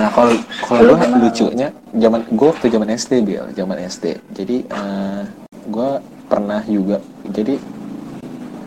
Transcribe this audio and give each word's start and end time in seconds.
nah 0.00 0.08
kalau 0.08 0.32
kalau 0.64 0.96
gue 0.96 1.08
lucunya 1.20 1.68
zaman 1.92 2.24
gue 2.24 2.46
waktu 2.48 2.66
zaman 2.66 2.88
SD 2.88 3.12
bil 3.20 3.44
zaman 3.52 3.76
SD 3.84 4.04
jadi 4.32 4.56
uh, 4.72 5.22
gue 5.68 5.90
pernah 6.24 6.64
juga 6.64 6.96
jadi 7.28 7.60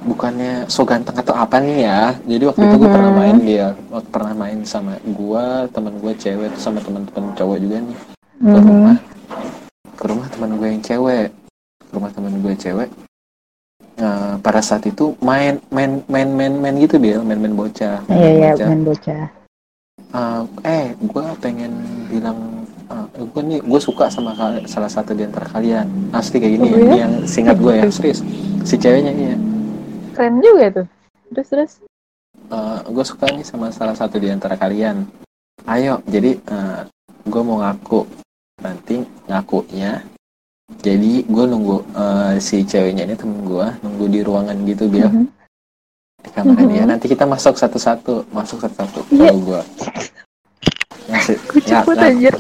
bukannya 0.04 0.68
so 0.68 0.84
ganteng 0.84 1.16
atau 1.16 1.34
apa 1.34 1.58
nih 1.58 1.88
ya 1.88 2.02
jadi 2.22 2.44
waktu 2.46 2.62
itu 2.62 2.76
gue 2.78 2.92
pernah 2.92 3.10
Mhm. 3.10 3.18
main 3.18 3.38
dia 3.40 3.68
waktu 3.90 4.10
pernah 4.12 4.34
main 4.36 4.60
sama 4.62 4.94
gue 5.02 5.46
teman 5.72 5.94
gue 5.98 6.14
cewek 6.14 6.52
sama 6.54 6.78
teman-teman 6.84 7.34
cowok 7.34 7.58
juga 7.58 7.78
nih 7.82 7.98
ke 8.38 8.60
Mhm. 8.60 8.68
rumah 8.68 8.98
ke 9.96 10.04
rumah 10.06 10.28
teman 10.30 10.52
gue 10.54 10.68
yang 10.70 10.84
cewek 10.84 11.28
ke 11.82 11.92
rumah 11.92 12.12
teman 12.14 12.34
gue 12.38 12.54
cewek 12.56 12.90
Nah, 13.94 14.42
pada 14.42 14.58
saat 14.58 14.84
itu 14.84 15.14
main 15.22 15.62
main 15.70 16.02
main 16.10 16.26
main 16.28 16.54
main 16.58 16.76
gitu 16.76 16.98
bil 16.98 17.22
main 17.22 17.38
main 17.38 17.54
bocah 17.54 18.02
Iya 18.10 18.30
iya 18.34 18.50
bocah. 18.52 18.68
main 18.70 18.84
bocah. 18.84 19.24
Uh, 20.14 20.46
eh 20.66 20.94
gue 20.98 21.26
pengen 21.38 21.70
bilang 22.10 22.66
uh, 22.90 23.06
gue 23.14 23.42
nih 23.46 23.60
gue 23.62 23.82
suka 23.82 24.10
sama 24.10 24.34
salah 24.66 24.90
satu 24.90 25.14
di 25.14 25.22
antara 25.26 25.46
kalian 25.50 25.86
asli 26.14 26.42
kayak 26.42 26.54
gini 26.58 26.66
Oh, 26.66 26.70
ya 26.70 26.78
ya? 26.78 26.86
Ini 26.86 26.98
yang 26.98 27.14
singkat 27.30 27.58
gue 27.62 27.74
ya 27.78 27.86
serius 27.94 28.20
si 28.66 28.78
ceweknya 28.78 29.14
iya 29.14 29.38
Keren 30.14 30.38
juga 30.42 30.66
tuh. 30.82 30.88
Terus 31.34 31.48
terus. 31.50 31.72
gue 32.90 33.06
suka 33.06 33.26
nih 33.34 33.46
sama 33.46 33.74
salah 33.74 33.98
satu 33.98 34.22
di 34.22 34.30
antara 34.30 34.54
kalian 34.58 35.06
ayo 35.66 36.02
jadi 36.06 36.38
gue 37.26 37.42
mau 37.42 37.62
ngaku 37.62 38.06
nanti 38.62 39.02
ngakunya 39.26 40.02
jadi 40.82 41.26
gue 41.26 41.46
nunggu 41.50 41.86
uh, 41.94 42.34
si 42.38 42.62
ceweknya 42.66 43.10
ini 43.10 43.14
temen 43.18 43.46
gue 43.46 43.68
nunggu 43.82 44.06
di 44.10 44.20
ruangan 44.26 44.58
gitu 44.66 44.90
biar 44.90 45.10
Mhm. 45.10 45.26
di 45.26 45.43
kamar 46.32 46.56
Mhm. 46.56 46.70
dia 46.70 46.84
nanti 46.86 47.06
kita 47.06 47.24
masuk 47.24 47.54
satu-satu 47.54 48.24
masuk 48.30 48.58
satu-satu 48.60 49.00
Iya. 49.10 49.28
kalau 49.28 49.40
gue 49.42 49.62
ngasih 51.06 51.38
ya, 51.62 51.84
nah, 51.84 52.08
anjir. 52.08 52.34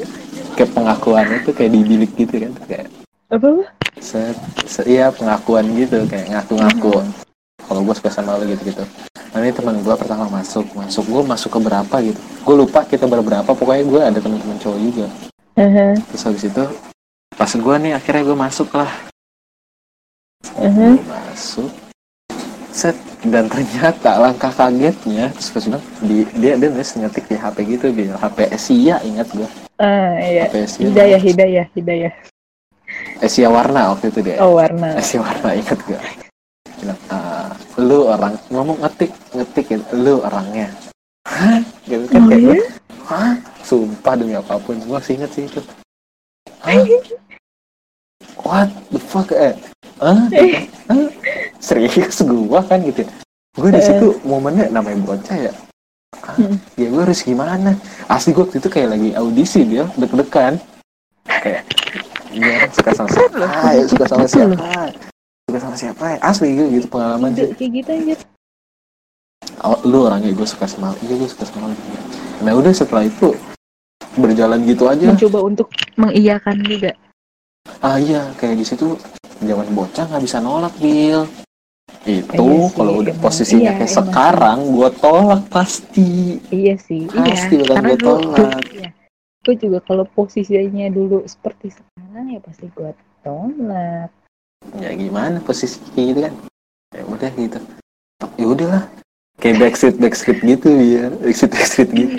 ke 0.53 0.63
pengakuannya 0.65 1.37
tuh 1.43 1.51
kayak 1.51 1.71
di 1.71 1.81
bilik 1.83 2.11
gitu 2.15 2.35
kan 2.39 2.51
kayak 2.65 2.87
Apa 3.27 3.49
set, 3.97 4.37
se- 4.63 4.85
iya 4.85 5.09
pengakuan 5.09 5.65
gitu 5.73 6.05
kayak 6.05 6.29
ngaku-ngaku 6.29 6.93
Mhm. 6.95 7.11
kalau 7.63 7.81
gue 7.81 7.93
suka 7.93 8.09
sama 8.09 8.37
lo 8.37 8.45
gitu-gitu 8.45 8.85
nah 9.33 9.41
ini 9.41 9.49
teman 9.49 9.75
gue 9.77 9.95
pertama 9.95 10.29
masuk 10.31 10.63
masuk 10.71 11.03
gue 11.03 11.21
masuk 11.25 11.49
ke 11.49 11.59
berapa 11.59 11.95
gitu 12.01 12.19
gue 12.21 12.55
lupa 12.55 12.85
kita 12.85 13.03
berberapa 13.03 13.49
pokoknya 13.49 13.83
gue 13.83 14.01
ada 14.03 14.19
teman-teman 14.19 14.57
cowok 14.57 14.79
juga 14.79 15.07
Mhm. 15.53 15.89
terus 16.07 16.23
habis 16.23 16.43
itu 16.45 16.63
pas 17.31 17.49
gue 17.49 17.75
nih 17.79 17.93
akhirnya 17.93 18.23
gue 18.23 18.37
masuk 18.37 18.69
lah. 18.71 18.91
Gua 20.53 20.95
masuk 21.01 21.71
set. 22.73 22.97
Dan 23.23 23.47
ternyata 23.47 24.19
langkah 24.19 24.51
kagetnya 24.51 25.31
terus 25.31 25.47
pas 25.55 25.63
bilang 25.63 25.83
di 26.03 26.27
dia 26.35 26.59
dia 26.59 26.67
nulis 26.67 26.91
ngetik 26.91 27.31
di 27.31 27.39
HP 27.39 27.57
gitu 27.71 27.87
di 27.95 28.11
HP 28.11 28.51
Asia 28.51 28.99
ingat 28.99 29.31
gue 29.31 29.47
Ah 29.79 30.19
iya. 30.19 30.51
HP 30.51 30.55
Asia. 30.59 30.83
Hidayah 30.91 31.21
hidayah 31.23 31.65
hidayah. 31.71 32.13
Asia 33.23 33.47
warna 33.47 33.95
waktu 33.95 34.11
itu 34.11 34.19
dia. 34.27 34.43
Oh 34.43 34.59
warna. 34.59 34.99
Asia 34.99 35.23
warna 35.23 35.55
ingat 35.55 35.79
gue 35.87 35.95
bilang 36.83 36.99
"Ah, 37.07 37.55
lu 37.79 38.11
orang 38.11 38.35
ngomong 38.51 38.75
ngetik 38.83 39.15
ngetik 39.31 39.65
gitu 39.71 39.83
lu 39.95 40.19
orangnya. 40.19 40.67
Hah? 41.23 41.63
Gitu 41.87 42.03
kan 42.11 42.19
Oh 42.19 42.27
kayak 42.27 42.43
iya. 42.43 42.63
hah? 43.07 43.33
Sumpah 43.63 44.13
demi 44.19 44.35
apa 44.35 44.59
pun 44.59 44.75
gue 44.83 44.91
masih 44.91 45.15
inget 45.15 45.31
sih 45.31 45.47
itu. 45.47 45.63
Hah? 46.59 46.75
What 48.43 48.67
the 48.91 48.99
fuck 48.99 49.31
eh? 49.31 49.55
Hah? 50.03 50.27
Hah? 50.91 51.07
Serius 51.63 52.19
gue 52.19 52.61
kan 52.67 52.79
gitu 52.83 53.07
gue 53.53 53.69
di 53.69 53.81
situ 53.85 54.17
momennya 54.25 54.73
namanya 54.73 54.97
bocah 55.05 55.37
ya. 55.37 55.53
Hah? 56.25 56.35
Hmm. 56.37 56.57
ya 56.73 56.87
gue 56.89 57.01
harus 57.05 57.21
gimana? 57.21 57.77
Asli 58.09 58.33
gue 58.33 58.41
waktu 58.41 58.57
itu 58.57 58.69
kayak 58.69 58.97
lagi 58.97 59.09
audisi 59.13 59.61
dia 59.61 59.85
deg-degan. 59.93 60.57
Kayak 61.29 61.61
dia 62.33 62.65
suka 62.73 62.91
sama 62.97 63.09
siapa? 63.13 63.45
ya, 63.77 63.83
suka 63.85 64.05
sama 64.09 64.25
siapa? 64.25 64.55
Suka 65.45 65.59
sama 65.61 65.75
siapa? 65.77 66.03
Ya 66.17 66.19
asli 66.25 66.47
gitu, 66.57 66.65
gitu 66.81 66.87
pengalaman 66.89 67.29
sih. 67.37 67.53
Kayak 67.53 67.71
gitu 67.77 67.89
anjir. 67.93 68.19
oh, 69.61 69.77
lu 69.85 70.09
orangnya 70.09 70.33
gue 70.33 70.47
suka 70.49 70.65
sama 70.65 70.97
iya 71.05 71.13
gue 71.13 71.29
suka 71.29 71.45
sama 71.45 71.69
lu. 71.69 71.77
Nah 72.41 72.53
udah 72.57 72.73
setelah 72.73 73.05
itu 73.05 73.37
berjalan 74.17 74.65
gitu 74.65 74.89
aja. 74.89 75.13
Mencoba 75.13 75.39
untuk 75.45 75.67
mengiyakan 75.93 76.57
juga. 76.65 76.91
ah 77.79 77.95
iya 77.95 78.27
kayak 78.41 78.59
di 78.59 78.65
situ 78.67 78.99
zaman 79.39 79.67
bocah 79.71 80.03
nggak 80.03 80.23
bisa 80.23 80.43
nolak 80.43 80.75
Bil 80.83 81.23
itu 82.03 82.35
Iya 82.35 82.67
kalau 82.75 82.93
udah 82.99 83.13
emang. 83.13 83.23
posisinya 83.23 83.71
Iya, 83.71 83.77
kayak 83.77 83.87
emang. 83.87 83.97
sekarang 83.99 84.59
gue 84.69 84.89
tolak 84.99 85.41
pasti 85.47 86.09
Iya 86.51 86.75
sih. 86.77 87.01
Pasti 87.07 87.55
iya. 87.55 87.63
bakal 87.63 87.75
Karena 87.75 87.89
gue 87.89 88.03
tolak. 88.03 88.61
iya. 88.71 88.89
Gue 89.43 89.55
juga 89.59 89.79
kalau 89.83 90.05
posisinya 90.07 90.87
dulu 90.89 91.17
seperti 91.25 91.67
sekarang 91.71 92.25
ya 92.29 92.39
pasti 92.39 92.65
gue 92.69 92.91
tolak. 93.21 94.09
ya 94.79 94.95
gimana 94.95 95.43
posisi 95.43 95.75
kayak 95.91 96.07
gitu 96.07 96.19
kan 96.23 96.33
ya 96.95 97.03
udah 97.03 97.31
gitu 97.35 97.59
ya 98.39 98.45
udahlah 98.47 98.83
kayak 99.35 99.55
backstreet 99.59 99.97
backstreet 99.97 100.39
gitu 100.41 100.69
ya 100.71 101.09
backstreet 101.19 101.51
backstreet 101.51 101.89
gitu 101.89 102.13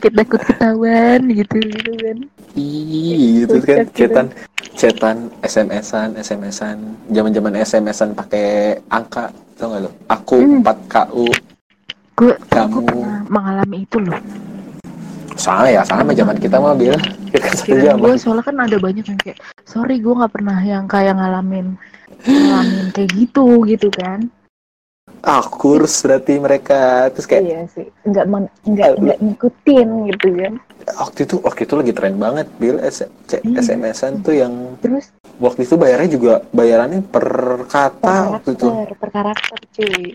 Kita 0.00 0.08
takut 0.16 0.40
ketahuan 0.42 1.20
gitu 1.28 1.56
gitu 1.58 1.92
kan. 1.94 2.18
Ih, 2.54 3.42
gitu 3.42 3.56
kan 3.60 3.76
gitu. 3.84 3.92
cetan 3.96 4.26
cetan 4.74 5.16
SMS-an 5.42 6.14
SMS-an 6.16 6.76
zaman-zaman 7.08 7.54
SMS-an 7.56 8.10
pakai 8.12 8.46
angka 8.88 9.30
tau 9.54 9.70
gak 9.70 9.80
lo 9.84 9.90
aku 10.06 10.36
Hmm. 10.38 10.62
4 10.62 10.90
KU 10.90 11.26
Gue 12.14 12.30
Kamu. 12.46 12.86
mengalami 13.26 13.82
itu 13.82 13.98
loh. 13.98 14.18
soalnya 15.34 15.70
ya 15.72 15.82
sama 15.82 16.14
zaman 16.14 16.38
kita 16.38 16.56
mah 16.56 16.72
bil 16.72 16.94
kita 17.26 17.42
kan 17.42 17.54
gue 17.58 17.78
zaman 17.84 18.14
soalnya 18.14 18.44
kan 18.44 18.56
ada 18.60 18.76
banyak 18.78 19.02
yang 19.04 19.18
kayak 19.18 19.38
sorry 19.64 19.98
gue 19.98 20.14
nggak 20.14 20.30
pernah 20.30 20.58
yang 20.58 20.86
kayak 20.86 21.14
ngalamin 21.14 21.74
ngalamin 22.22 22.86
kayak 22.90 23.10
gitu 23.12 23.66
gitu 23.66 23.90
kan. 23.92 24.30
Ah 25.24 25.40
kurs 25.42 26.04
berarti 26.04 26.36
mereka 26.36 26.80
terus 27.08 27.24
kayak 27.24 27.42
Iya 27.42 27.60
sih. 27.66 27.86
Nggak 28.04 28.26
men- 28.26 28.52
nggak 28.62 28.90
nggak 29.00 29.18
ngikutin 29.20 29.88
gitu 30.10 30.28
kan. 30.36 30.54
waktu 30.84 31.18
itu 31.24 31.34
waktu 31.40 31.60
itu 31.64 31.74
lagi 31.74 31.92
tren 31.92 32.14
banget 32.14 32.46
bil 32.54 32.76
S- 32.78 33.08
C- 33.24 33.40
Iya. 33.40 33.56
SMS-an 33.58 34.20
tuh 34.20 34.36
yang 34.36 34.52
Terus 34.78 35.08
waktu 35.38 35.64
itu 35.64 35.74
bayarnya 35.74 36.10
juga 36.10 36.32
bayarannya 36.50 37.00
per 37.02 37.26
kata 37.64 38.04
per 38.04 38.32
waktu 38.36 38.50
itu 38.52 38.68
per 38.94 39.08
karakter 39.10 39.58
cuy. 39.72 40.12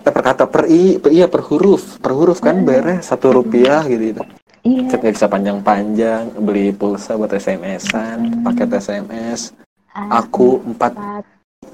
eh, 0.00 0.08
per 0.08 0.22
kata 0.24 0.44
per 0.46 0.64
i 0.64 0.82
per, 0.96 1.10
iya 1.10 1.26
per 1.26 1.42
huruf 1.42 1.98
per 1.98 2.14
huruf 2.14 2.38
kan 2.38 2.56
Hmm. 2.56 2.64
bayarnya 2.64 2.98
satu 3.02 3.34
rupiah 3.34 3.82
gitu 3.84 4.14
gitu 4.14 4.22
Iya. 4.60 4.86
Chat 4.86 5.00
nggak 5.00 5.14
bisa 5.16 5.24
panjang-panjang, 5.26 6.22
beli 6.38 6.68
pulsa 6.70 7.16
buat 7.16 7.32
SMS-an, 7.32 8.18
Hmm. 8.20 8.44
paket 8.44 8.68
SMS. 8.76 9.56
Aku 9.90 10.60
4 10.62 10.92
empat 10.92 11.24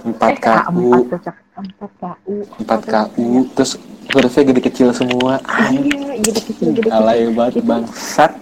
4 0.07 0.23
eh, 0.23 0.35
KU, 0.37 0.87
empat 0.87 1.03
cocok. 1.11 1.37
empat 1.57 1.91
KU 1.99 2.35
4 2.63 2.83
KU, 2.87 3.29
terus 3.53 3.73
hurufnya 4.07 4.43
gede 4.47 4.61
kecil 4.63 4.89
semua. 4.95 5.43
Iya, 5.43 6.15
gede 6.23 6.41
kecil 6.45 6.69
gede 6.73 6.87
kecil. 6.87 6.95
Alay 6.95 7.27
banget 7.29 7.55
Itu- 7.59 7.67
bangsat. 7.67 8.33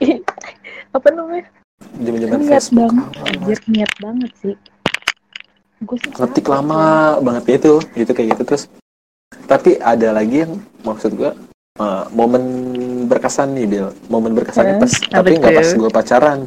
Apa 0.96 1.08
namanya? 1.12 1.44
Jaman-jaman 1.96 2.40
Niat 2.40 2.48
Facebook. 2.50 2.88
banget, 2.88 3.60
niat 3.68 3.92
banget 4.00 4.30
sih. 4.40 4.54
Gue 5.78 5.96
sih 6.00 6.08
Ngetik 6.08 6.46
lama 6.48 6.80
banget 7.20 7.60
itu, 7.60 7.74
gitu 7.92 8.10
kayak 8.10 8.28
gitu 8.32 8.42
terus. 8.44 8.64
Tapi 9.44 9.76
ada 9.76 10.16
lagi 10.16 10.42
yang 10.42 10.56
maksud 10.80 11.12
gua 11.12 11.36
eh, 11.76 12.04
momen 12.10 12.42
berkesan 13.06 13.52
nih 13.52 13.66
Bil 13.68 13.86
momen 14.08 14.32
berkesannya 14.32 14.76
Eh, 14.76 14.80
pas 14.80 14.92
tapi 15.04 15.36
nggak 15.36 15.52
pas 15.52 15.70
gue 15.70 15.90
pacaran 15.92 16.38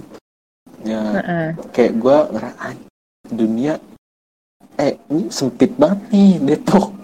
ya 0.81 1.01
cuy. 1.03 1.19
Heeh. 1.21 1.47
kayak 1.69 1.91
gue 1.93 2.17
ngerasa 2.33 2.55
"Ah, 2.57 2.73
dunia 3.29 3.73
eh 4.79 4.95
ini 5.11 5.27
sempit 5.27 5.75
banget 5.75 5.99
nih 6.09 6.31
Depok 6.39 6.99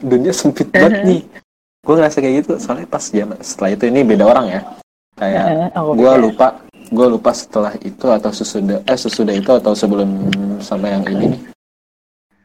dunia 0.00 0.32
sempit 0.32 0.68
banget 0.72 1.02
nih. 1.08 1.22
Gue 1.80 1.94
ngerasa 1.96 2.20
kayak 2.20 2.34
gitu 2.44 2.52
soalnya 2.60 2.86
pas 2.88 3.04
zaman 3.04 3.38
setelah 3.40 3.70
itu 3.72 3.84
ini 3.88 4.00
beda 4.04 4.24
orang 4.28 4.46
ya. 4.48 4.60
Kayak 5.16 5.44
aku 5.78 5.90
gue 5.96 6.12
lupa 6.28 6.48
gue 6.90 7.06
lupa 7.06 7.30
setelah 7.30 7.72
itu 7.84 8.06
atau 8.10 8.30
sesudah 8.34 8.82
eh 8.82 8.98
sesudah 8.98 9.34
itu 9.36 9.50
atau 9.52 9.72
sebelum 9.76 10.08
sama 10.60 10.90
yang 10.90 11.04
ini 11.08 11.36
nih. 11.36 11.42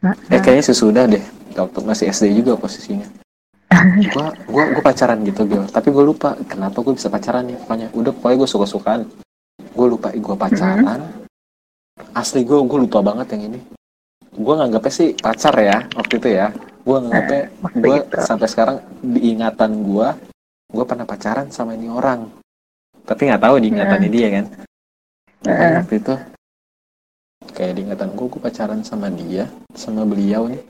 Eh 0.05 0.13
Heeh. 0.37 0.41
kayaknya 0.43 0.65
sesudah 0.69 1.03
deh 1.09 1.23
waktu 1.55 1.79
masih 1.81 2.05
SD 2.11 2.43
juga 2.43 2.59
posisinya. 2.59 3.07
Gue 4.13 4.29
gua 4.45 4.63
gua 4.71 4.83
pacaran 4.85 5.19
gitu 5.25 5.41
Bil 5.43 5.65
tapi 5.67 5.89
gue 5.89 6.05
lupa 6.05 6.37
kenapa 6.45 6.79
gue 6.85 6.93
bisa 6.95 7.09
pacaran 7.09 7.49
nih 7.49 7.57
pokoknya. 7.65 7.87
Udah 7.97 8.11
pokoknya 8.13 8.37
gue 8.45 8.49
suka 8.49 8.65
sukaan 8.69 9.01
gue 9.57 9.87
lupa 9.89 10.13
gue 10.13 10.35
pacaran. 10.37 11.01
Asli 12.13 12.45
gue 12.45 12.55
gue 12.55 12.79
lupa 12.79 13.01
banget 13.01 13.35
yang 13.35 13.51
ini 13.51 13.59
gue 14.35 14.53
nganggapnya 14.53 14.91
sih 14.91 15.09
pacar 15.15 15.55
ya 15.57 15.77
waktu 15.95 16.13
itu 16.19 16.29
ya. 16.35 16.51
Gue 16.85 16.97
nganggapnya 17.01 17.41
Waktu 17.65 17.77
gue 17.81 17.97
itu. 17.97 18.17
sampai 18.21 18.47
sekarang 18.51 18.77
diingatan 19.01 19.71
gue 19.81 20.07
gue 20.69 20.85
pernah 20.85 21.05
pacaran 21.07 21.47
sama 21.49 21.73
ini 21.73 21.87
orang. 21.89 22.27
Tapi 23.05 23.21
nggak 23.31 23.41
tahu 23.41 23.55
diingatannya 23.57 24.09
dia 24.11 24.27
kan? 24.33 24.45
Pokoknya 25.41 25.55
Heeh. 25.55 25.75
waktu 25.81 25.95
itu 25.97 26.15
kayak 27.55 27.73
diingatan 27.77 28.09
gue 28.13 28.27
gue 28.27 28.41
pacaran 28.41 28.81
sama 28.83 29.07
dia 29.09 29.45
sama 29.73 30.03
beliau 30.03 30.45
nih. 30.51 30.61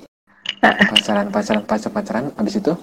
Pacaran 0.61 1.27
pacaran 1.33 1.63
pacaran 1.65 1.94
pacaran. 1.94 2.25
Abis 2.38 2.59
itu 2.59 2.73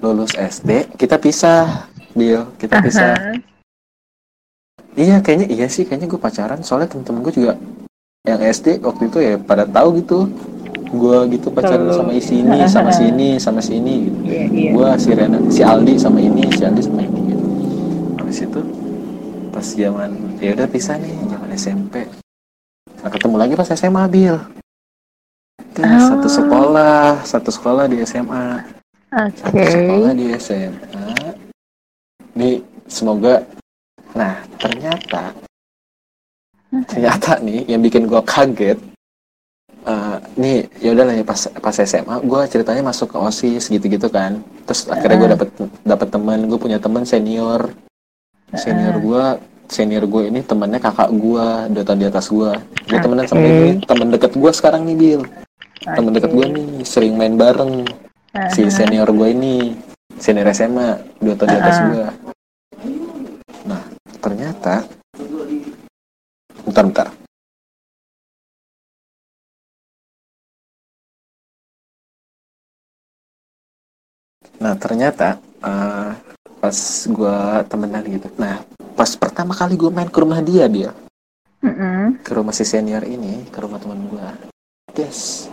lulus 0.00 0.32
SD 0.32 0.96
kita 0.96 1.20
pisah 1.20 1.86
Bill 2.16 2.50
kita 2.56 2.80
pisah. 2.80 3.14
Aha. 3.14 3.32
iya 4.98 5.22
kayaknya 5.22 5.46
iya 5.50 5.66
sih 5.70 5.86
kayaknya 5.86 6.10
gue 6.10 6.18
pacaran. 6.18 6.60
Soalnya 6.66 6.90
temen-temen 6.90 7.20
gue 7.22 7.34
juga 7.34 7.52
yang 8.28 8.40
SD 8.40 8.84
waktu 8.84 9.02
itu 9.08 9.18
ya 9.20 9.34
pada 9.40 9.64
tahu 9.64 10.00
gitu. 10.00 10.28
Gue 10.90 11.22
gitu 11.30 11.54
pacaran 11.54 11.86
sama 11.94 12.10
si 12.18 12.42
ini 12.42 12.58
sama 12.74 12.90
si 12.90 13.02
ini 13.06 13.28
sama 13.38 13.60
si 13.62 13.78
ini 13.78 13.94
gitu. 14.10 14.18
Iya, 14.26 14.42
iya. 14.50 14.70
gue 14.74 14.88
si 14.98 15.08
Rena 15.14 15.38
si 15.46 15.62
Aldi 15.62 15.94
sama 15.96 16.18
ini 16.18 16.42
si 16.50 16.62
Aldi 16.66 16.82
sama 16.82 17.00
ini 17.06 17.20
gitu. 17.30 17.44
Habis 18.18 18.38
itu 18.42 18.60
pas 19.50 19.66
zaman 19.66 20.10
ya 20.38 20.54
udah 20.54 20.66
pisah 20.70 20.94
nih 20.96 21.10
zaman 21.26 21.50
SMP 21.58 21.94
nah, 23.02 23.10
ketemu 23.10 23.34
lagi 23.34 23.54
pas 23.58 23.66
SMA 23.66 24.06
Bill 24.06 24.38
Tuh, 25.74 25.82
Oh. 25.86 26.02
satu 26.06 26.28
sekolah 26.30 27.22
satu 27.26 27.50
sekolah 27.50 27.84
di 27.90 27.98
SMA 28.06 28.62
satu 29.10 29.50
Oke. 29.50 29.66
sekolah 29.66 30.10
di 30.14 30.26
SMA 30.38 31.06
nih 32.30 32.62
semoga. 32.86 33.42
Nah 34.14 34.38
ternyata 34.54 35.34
ternyata 36.86 37.42
nih 37.42 37.66
yang 37.66 37.80
bikin 37.80 38.06
gue 38.06 38.22
kaget 38.22 38.78
eh, 39.80 40.16
nih 40.36 40.56
ya 40.78 40.92
udahlah 40.92 41.14
ya 41.16 41.24
pas 41.24 41.40
pas 41.50 41.74
SMA 41.74 42.14
gue 42.20 42.40
ceritanya 42.46 42.82
masuk 42.84 43.10
ke 43.10 43.18
osis 43.18 43.66
gitu-gitu 43.66 44.06
kan. 44.06 44.38
Terus 44.68 44.86
akhirnya 44.86 45.16
gue 45.16 45.28
Ah. 45.28 45.32
dapet 45.34 45.48
dapet 45.82 46.08
teman 46.10 46.38
gue 46.46 46.58
punya 46.58 46.78
teman 46.78 47.02
senior. 47.02 47.72
Senior 48.52 48.94
Ah. 48.94 49.00
gue 49.00 49.24
senior 49.70 50.02
gue 50.04 50.26
ini 50.26 50.42
temannya 50.42 50.78
kakak 50.78 51.10
gue 51.10 51.46
dua 51.70 51.82
tahun 51.86 51.98
di 51.98 52.06
atas 52.06 52.26
gue 52.28 52.50
gue 52.90 52.98
temenan 52.98 53.22
sama 53.24 53.40
ini 53.40 53.78
teman 53.80 54.10
deket 54.10 54.34
gue 54.34 54.50
sekarang 54.50 54.82
nih 54.82 54.96
Bill 54.98 55.22
teman 55.80 56.10
deket 56.10 56.30
gue 56.30 56.46
nih 56.50 56.68
sering 56.82 57.14
main 57.14 57.34
bareng. 57.34 57.86
Si 58.50 58.66
senior 58.68 59.06
gue 59.10 59.28
ini 59.30 59.74
senior 60.18 60.50
SMA 60.50 60.98
dua 61.18 61.34
tahun 61.34 61.48
di 61.48 61.56
atas 61.56 61.76
Ah. 61.76 61.86
gue 61.86 62.04
nah 63.62 63.82
ternyata 64.18 64.74
bentar 66.70 66.84
bentar. 66.86 67.08
Nah 74.60 74.74
ternyata 74.78 75.42
eh, 75.66 76.10
pas 76.62 76.78
gue 77.08 77.38
temenan 77.66 78.04
gitu. 78.06 78.28
Nah 78.38 78.62
pas 78.94 79.10
pertama 79.16 79.52
kali 79.56 79.74
gue 79.74 79.90
main 79.90 80.08
ke 80.08 80.18
rumah 80.20 80.40
dia 80.40 80.70
dia. 80.70 80.92
Mm-mm. 81.60 82.24
ke 82.24 82.32
rumah 82.32 82.56
si 82.56 82.64
senior 82.64 83.04
ini 83.04 83.44
ke 83.52 83.60
rumah 83.60 83.76
teman 83.76 84.08
gue 84.08 84.28
yes. 84.96 85.52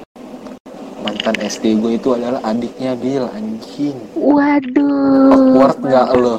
Mantan 1.03 1.35
SD 1.35 1.83
gue 1.83 1.99
itu 1.99 2.15
adalah 2.15 2.39
adiknya 2.47 2.95
Bill 2.95 3.27
anjing. 3.35 3.99
Waduh. 4.15 5.35
awkward 5.35 5.77
nggak 5.83 6.07
lo 6.15 6.35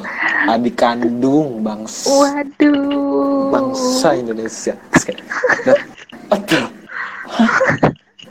adik 0.47 0.75
kandung 0.75 1.59
bangs 1.59 2.07
Waduh. 2.07 3.51
bangsa 3.51 4.15
Indonesia 4.15 4.73
Terus 4.89 5.03
kayak, 5.03 5.19
"Dah, 5.65 5.79
aduh 6.31 6.65
hah? 7.27 7.49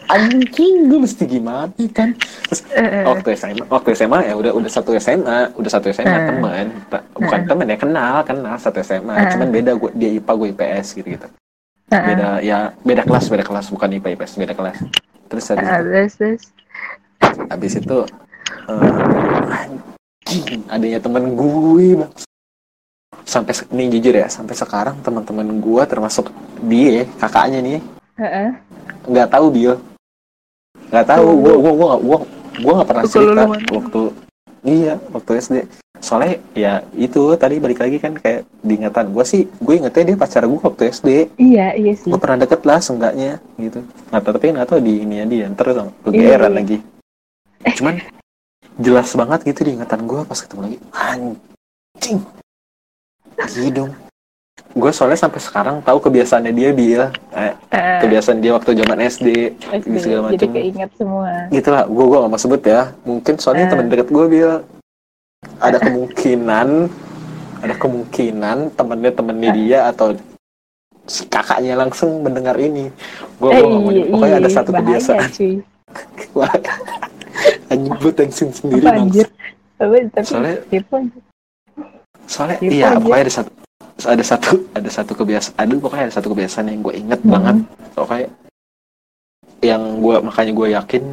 anjing 0.09 0.89
gue 0.89 0.99
mesti 0.99 1.25
gimana 1.29 1.69
kan 1.93 2.17
terus 2.17 2.65
Eh, 2.73 3.05
waktu 3.05 3.37
SMA 3.37 3.65
waktu 3.69 3.93
SMA 3.93 4.25
ya 4.25 4.35
udah 4.35 4.53
udah 4.57 4.71
satu 4.73 4.97
SMA 4.97 5.53
udah 5.53 5.69
satu 5.69 5.93
SMA 5.93 6.09
Eh. 6.09 6.27
teman 6.33 6.67
bukan 7.13 7.41
Eh. 7.41 7.45
teman 7.45 7.67
ya 7.69 7.77
kenal 7.77 8.17
kenal 8.25 8.57
satu 8.57 8.81
SMA 8.81 9.13
Eh. 9.13 9.29
cuman 9.37 9.49
beda 9.53 9.77
gue 9.77 9.91
dia 9.93 10.11
IPA 10.17 10.33
gue 10.33 10.49
IPS 10.49 10.87
gitu 10.97 11.09
gitu 11.13 11.29
Ah, 11.89 12.05
beda 12.05 12.29
ya 12.41 12.59
beda 12.81 13.05
kelas 13.05 13.29
beda 13.29 13.45
kelas 13.45 13.69
bukan 13.69 13.89
IPA 13.95 14.09
IPS 14.17 14.33
beda 14.39 14.53
kelas 14.53 14.77
terus 15.29 15.45
habis 15.47 15.69
terus, 15.69 16.13
terus. 16.17 16.43
habis 17.49 17.73
itu 17.77 17.99
anjing 18.67 19.38
adanya 20.69 20.99
temen 20.99 21.35
gue 21.35 21.89
bang. 21.97 22.13
Sampai 23.25 23.53
nih 23.69 23.87
jujur 23.99 24.15
ya 24.15 24.27
sampai 24.27 24.53
sekarang 24.53 24.97
teman-teman 25.01 25.59
gue 25.59 25.83
termasuk 25.85 26.33
dia 26.63 27.05
kakaknya 27.21 27.61
nih 27.61 27.81
Heeh. 28.17 28.49
nggak 29.05 29.29
tahu 29.29 29.47
Bill 29.49 29.77
nggak 30.89 31.07
tahu 31.07 31.27
gue 31.39 31.55
gue 31.55 31.73
gue 31.73 31.89
gue 31.99 32.19
gue 32.59 32.73
nggak 32.73 32.89
pernah 32.89 33.05
cerita 33.05 33.43
waktu 33.69 34.03
iya 34.65 34.97
waktu 35.13 35.31
SD 35.39 35.57
soalnya 35.99 36.41
ya 36.55 36.73
itu 36.95 37.37
tadi 37.37 37.59
balik 37.59 37.83
lagi 37.83 37.99
kan 37.99 38.17
kayak 38.17 38.49
diingatan 38.65 39.13
gue 39.13 39.25
sih 39.27 39.45
gue 39.45 39.75
ingetnya 39.77 40.05
dia 40.09 40.17
pacar 40.17 40.49
gue 40.49 40.59
waktu 40.59 40.83
SD 40.89 41.09
Iya, 41.37 41.75
iya 41.75 41.93
sih. 41.93 42.09
gue 42.09 42.17
pernah 42.17 42.41
deket 42.41 42.63
lah 42.63 42.79
seenggaknya 42.79 43.43
gitu. 43.59 43.83
Nggak 44.09 44.23
tahu 44.23 44.33
tapi 44.33 44.47
nggak 44.55 44.69
tahu 44.69 44.81
di 44.81 44.95
ini 45.03 45.17
dia 45.27 45.51
ntar 45.51 45.75
dong 45.75 45.91
Iya, 46.09 46.39
iya. 46.39 46.49
lagi. 46.49 46.79
Cuman 47.77 47.95
jelas 48.79 49.11
banget 49.13 49.41
gitu 49.45 49.61
di 49.63 49.71
ingatan 49.75 50.01
gue 50.05 50.21
pas 50.23 50.39
ketemu 50.39 50.61
lagi. 50.65 50.79
Anjing. 50.93 52.19
Gitu 53.37 53.71
dong. 53.73 53.93
Gue 54.71 54.91
soalnya 54.91 55.19
sampai 55.19 55.41
sekarang 55.41 55.77
tahu 55.83 55.99
kebiasaannya 56.01 56.53
dia 56.53 56.71
dia 56.73 57.03
eh, 57.33 57.55
Eh, 57.71 57.99
kebiasaan 58.01 58.39
dia 58.39 58.53
waktu 58.53 58.75
zaman 58.75 58.99
SD 59.01 59.27
SD, 59.75 59.95
segala 59.97 60.29
jadi 60.29 60.39
macam 60.39 60.51
keinget 60.53 60.91
semua. 60.95 61.31
gitu 61.49 61.69
lah 61.69 61.83
gue 61.85 62.05
gue 62.05 62.19
gak 62.19 62.31
mau 62.31 62.41
sebut 62.41 62.63
ya. 62.63 62.83
Mungkin 63.03 63.35
soalnya 63.37 63.67
Eh. 63.67 63.71
teman 63.71 63.87
deket 63.89 64.09
gue 64.09 64.25
dia 64.29 64.51
ada 65.59 65.79
kemungkinan 65.79 66.69
ada 67.59 67.75
kemungkinan 67.75 68.57
temennya 68.73 69.13
temennya 69.13 69.51
dia 69.53 69.79
atau 69.89 70.15
si 71.07 71.25
kakaknya 71.27 71.75
langsung 71.75 72.23
mendengar 72.23 72.55
ini. 72.55 72.91
Gue 73.37 73.51
Eh, 73.51 73.59
gue 73.59 73.67
gak 73.69 73.81
mau 73.81 73.91
nyebut. 73.91 74.11
pokoknya 74.13 74.37
ada 74.37 74.51
satu 74.53 74.71
bahaya, 74.71 74.79
kebiasaan 74.79 75.29
anjing 77.69 77.95
gue 77.95 78.13
tensin 78.13 78.49
sendiri 78.51 78.85
Apa 78.85 78.99
anjir? 78.99 79.27
Tapi 79.75 79.97
Soalnya- 80.23 80.61
itu 80.69 80.97
soalnya 82.27 82.59
iya 82.61 82.93
pokoknya 82.95 83.23
ada 83.23 83.33
satu 83.33 83.51
ada 84.01 84.23
satu 84.23 84.51
ada 84.71 84.91
satu 84.91 85.13
kebiasaan 85.15 85.57
aduh 85.57 85.79
pokoknya 85.79 86.05
ada 86.05 86.15
satu 86.15 86.29
kebiasaan 86.31 86.67
yang 86.69 86.81
gue 86.81 86.95
inget 86.95 87.21
Hmm. 87.21 87.31
banget. 87.31 87.57
Pokoknya 87.95 88.29
yang 89.59 89.83
gue 89.99 90.17
makanya 90.21 90.53
gue 90.53 90.69
yakin 90.73 91.05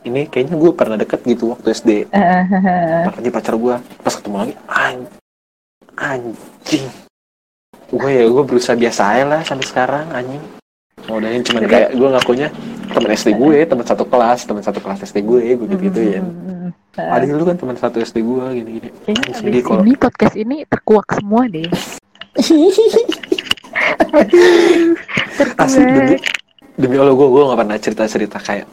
ini 0.00 0.20
kayaknya 0.24 0.56
gue 0.56 0.70
pernah 0.72 0.96
deket 0.96 1.20
gitu 1.24 1.50
waktu 1.50 1.70
SD 1.70 1.90
makanya 3.06 3.30
pacar 3.30 3.54
gue 3.54 3.74
pas 3.98 4.14
ketemu 4.14 4.36
lagi 4.38 4.54
an- 4.66 5.10
anjing. 5.94 6.86
Gue 7.88 8.10
ya 8.12 8.24
gue 8.24 8.42
berusaha 8.42 8.74
biasa 8.74 9.02
aja 9.08 9.24
lah 9.26 9.40
sampai 9.42 9.64
sekarang 9.64 10.06
anjing 10.10 10.42
modalnya 11.06 11.40
cuman 11.42 11.60
Tapi- 11.60 11.70
kayak 11.70 11.88
gue 11.92 12.08
ngakunya 12.10 12.48
teman 12.88 13.10
SD 13.12 13.28
gue 13.32 13.56
teman 13.62 13.84
satu 13.84 14.02
kelas 14.02 14.38
teman 14.42 14.60
satu 14.60 14.78
kelas 14.80 14.98
SD 15.04 15.16
gue 15.20 15.40
gue 15.54 15.66
gitu 15.68 15.80
gituin 15.80 16.20
Hmm, 16.20 16.34
hmm, 16.34 16.56
hmm. 16.64 16.70
Eh, 16.98 17.14
adik 17.14 17.30
lu 17.30 17.44
kan 17.44 17.54
teman 17.54 17.74
satu 17.74 17.96
SD 17.96 18.16
gue 18.18 18.42
gini 18.52 18.70
gini 18.74 18.88
Kayaknya 19.04 19.32
Jadi 19.38 19.58
kalau- 19.62 19.80
ini 19.80 19.92
podcast 19.94 20.34
ini 20.34 20.56
terkuak 20.64 21.06
semua 21.12 21.42
deh. 21.46 21.68
asli 25.58 25.84
demi 25.84 26.16
demi 26.74 26.96
allah 26.96 27.12
gue 27.12 27.28
gue 27.28 27.42
gak 27.44 27.56
pernah 27.56 27.76
cerita 27.76 28.02
cerita 28.06 28.38
kayak 28.38 28.66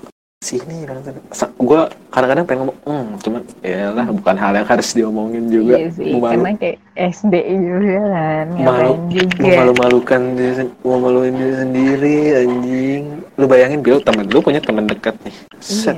sini 0.45 0.85
gue 0.85 1.81
kadang-kadang 2.13 2.45
pengen 2.45 2.59
ngomong 2.69 2.77
hmm, 2.85 3.07
cuman 3.25 3.41
ya 3.65 3.89
lah 3.89 4.05
bukan 4.13 4.35
hal 4.37 4.53
yang 4.53 4.67
harus 4.69 4.89
diomongin 4.93 5.49
juga. 5.49 5.75
Iya 5.81 5.89
sih, 5.97 6.13
Memalu- 6.13 6.33
karena 6.37 6.51
kayak 6.61 6.77
SD 6.95 7.33
juga 7.49 8.01
kan, 8.13 8.45
Malu- 8.53 8.61
ngapain 8.61 8.95
juga. 9.09 9.41
memalu-malukan 9.41 10.21
diri 10.37 10.63
memaluin 10.85 11.33
diri 11.33 11.55
sendiri 11.57 12.17
anjing. 12.45 13.03
Lu 13.35 13.45
bayangin 13.49 13.79
Bill 13.81 13.99
temen 14.05 14.25
lu 14.29 14.39
punya 14.39 14.61
temen 14.61 14.85
dekat 14.85 15.15
nih. 15.25 15.35
Set. 15.59 15.97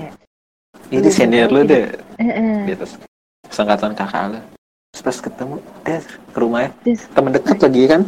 Iya. 0.87 1.03
ini 1.03 1.09
senior 1.11 1.49
lu 1.51 1.67
deh. 1.67 1.91
Eh, 2.15 2.23
eh. 2.23 2.59
di 2.63 2.71
atas 2.71 2.95
sangkatan 3.51 3.91
kakak 3.91 4.23
lu. 4.31 4.39
Terus 4.95 5.03
pas 5.03 5.17
ketemu 5.19 5.55
dia 5.83 5.99
ke 6.31 6.37
rumahnya 6.39 6.71
Terus, 6.87 7.01
temen 7.11 7.31
dekat 7.35 7.57
lagi 7.59 7.83
kan? 7.91 8.01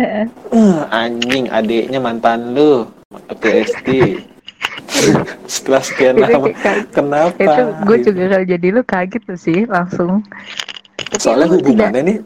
Eh, 0.00 0.02
eh. 0.02 0.26
Eh, 0.50 0.78
anjing 0.90 1.44
adiknya 1.52 2.00
mantan 2.00 2.56
lu. 2.56 2.88
Waktu 3.12 3.48
SD 3.68 3.88
setelah 5.46 5.82
sekian 5.84 6.14
lama 6.18 6.50
kenapa 6.90 7.36
itu 7.38 7.62
gue 7.86 7.96
gitu. 8.00 8.08
juga 8.12 8.22
kalau 8.36 8.46
jadi 8.46 8.66
lu 8.72 8.82
kaget 8.82 9.22
tuh 9.26 9.38
sih 9.38 9.58
langsung 9.66 10.22
Tapi 10.98 11.16
soalnya 11.20 11.46
hubungannya 11.50 12.00
tidak... 12.00 12.08
nih 12.08 12.18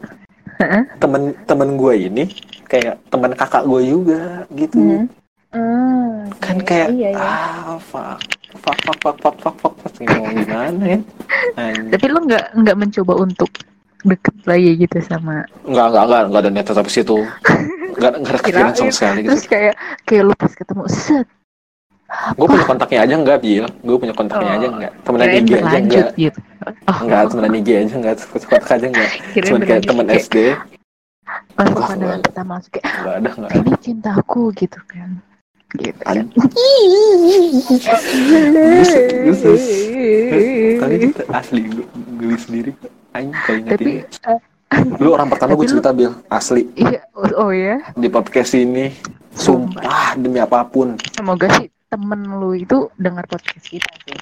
huh? 0.59 0.83
temen 0.99 1.21
temen 1.45 1.69
gue 1.77 1.93
ini 1.95 2.23
kayak 2.69 2.95
temen 3.09 3.31
kakak 3.33 3.63
gue 3.65 3.81
juga 3.85 4.45
gitu 4.53 4.77
hmm. 4.77 5.05
Hmm, 5.49 6.29
kan 6.37 6.61
okay, 6.61 6.85
kayak 6.85 6.89
iya, 6.93 7.09
iya. 7.09 7.17
ah 7.17 7.81
fuck 7.81 8.21
fuck 8.61 8.77
fuck 8.85 8.97
fuck 9.01 9.17
fuck 9.17 9.35
fuck 9.41 9.55
fuck, 9.57 9.73
fuck. 9.81 9.93
mau 10.05 10.29
gimana 10.29 10.83
ya 10.85 10.99
Anjir. 11.57 11.89
tapi 11.89 12.05
lu 12.05 12.19
nggak 12.29 12.45
nggak 12.53 12.77
mencoba 12.77 13.13
untuk 13.17 13.49
deket 14.05 14.35
lagi 14.45 14.77
gitu 14.77 14.97
sama 15.01 15.41
nggak 15.65 15.87
nggak 15.89 16.03
nggak 16.05 16.21
nggak 16.29 16.41
ada 16.45 16.49
niat 16.53 16.67
tetap 16.69 16.85
situ 16.85 17.25
nggak 17.97 18.11
nggak 18.21 18.29
ada 18.29 18.39
kepikiran 18.45 18.73
sama 18.77 18.93
sekali 18.93 19.19
gitu. 19.25 19.29
terus 19.33 19.45
kayak 19.49 19.73
kayak 20.05 20.23
lu 20.29 20.33
pas 20.37 20.53
ketemu 20.53 20.83
set 20.85 21.27
gue 22.09 22.47
punya 22.47 22.65
kontaknya 22.65 22.99
aja 23.05 23.13
enggak 23.15 23.37
bil. 23.39 23.65
Gue 23.81 23.97
punya 23.97 24.13
kontaknya 24.13 24.49
Oh, 24.49 24.57
aja 24.57 24.67
enggak 24.67 24.91
temenan 25.01 25.27
kirain 25.27 25.39
IG 25.39 25.51
aja 25.55 25.77
enggak 25.77 26.09
gitu. 26.15 26.39
Oh, 26.85 26.97
enggak 27.01 27.21
temenan 27.29 27.53
IG 27.55 27.69
aja 27.71 27.93
enggak 27.95 28.15
kontak 28.25 28.71
aja 28.71 28.85
enggak 28.87 29.09
cuman 29.45 29.61
kayak 29.63 29.81
temen 29.83 30.05
kayak 30.05 30.23
SD 30.23 30.37
Pas 31.53 31.67
pandangan 31.69 32.19
pertama 32.23 32.51
langsung 32.57 32.71
kayak 32.73 32.85
enggak 32.89 33.15
ada 33.15 33.29
enggak 33.31 33.49
ada. 33.49 33.57
ini 33.59 33.71
cintaku 33.79 34.43
gitu 34.55 34.79
kan. 34.85 35.09
Gitu 35.69 36.01
kan. 36.01 36.25
Tapi 40.79 40.95
kita 40.99 41.23
asli 41.29 41.61
gue 42.15 42.37
sendiri. 42.37 42.71
Anjing 43.11 43.65
Tapi 43.65 43.83
ini. 43.83 44.05
eh, 44.05 44.39
Lu 44.97 45.11
orang 45.11 45.27
pertama 45.27 45.53
gue 45.53 45.65
cerita 45.65 45.89
Bil, 45.89 46.13
asli. 46.27 46.69
Iya 46.73 47.01
oh, 47.11 47.25
oh 47.39 47.51
ya, 47.51 47.81
di 47.93 48.07
podcast 48.07 48.53
ini. 48.53 48.93
Sumpah 49.29 50.13
demi 50.15 50.37
apa 50.37 50.61
pun. 50.63 50.97
semoga 51.13 51.47
sih 51.55 51.69
temen 51.89 52.21
lu 52.37 52.53
itu 52.53 52.87
dengar 52.95 53.25
podcast 53.25 53.65
kita 53.65 53.89
sih. 54.05 54.17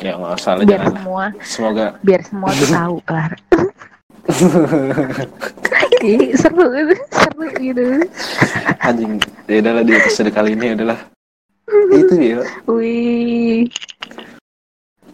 Ya 0.00 0.16
nggak 0.16 0.34
usah 0.34 0.52
lah 0.56 0.64
Biar 0.64 0.80
jangan. 0.80 0.92
semua 0.96 1.24
Semoga 1.44 1.86
biar 2.00 2.20
semua 2.24 2.48
tuh 2.50 2.68
tahu. 2.68 2.96
Ih, 6.02 6.34
seru 6.34 6.66
seru 7.12 7.44
gitu. 7.60 7.84
anjing. 8.80 9.18
Ya 9.46 9.56
adalah 9.60 9.82
di 9.82 9.92
episode 9.94 10.30
kali 10.30 10.54
ini 10.54 10.74
adalah 10.74 10.98
itu 11.92 12.14
ya. 12.18 12.38
Wih, 12.66 13.66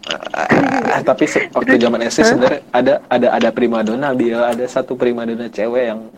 Ah, 0.09 1.05
tapi 1.05 1.29
se- 1.29 1.47
waktu 1.53 1.77
zaman 1.77 2.01
SD 2.01 2.25
sebenarnya 2.25 2.61
ada 2.73 2.93
ada 3.05 3.27
ada 3.29 3.49
primadona 3.53 4.09
Bil, 4.11 4.41
ada 4.41 4.65
satu 4.65 4.97
primadona 4.97 5.45
cewek 5.47 5.83
yang 5.85 6.09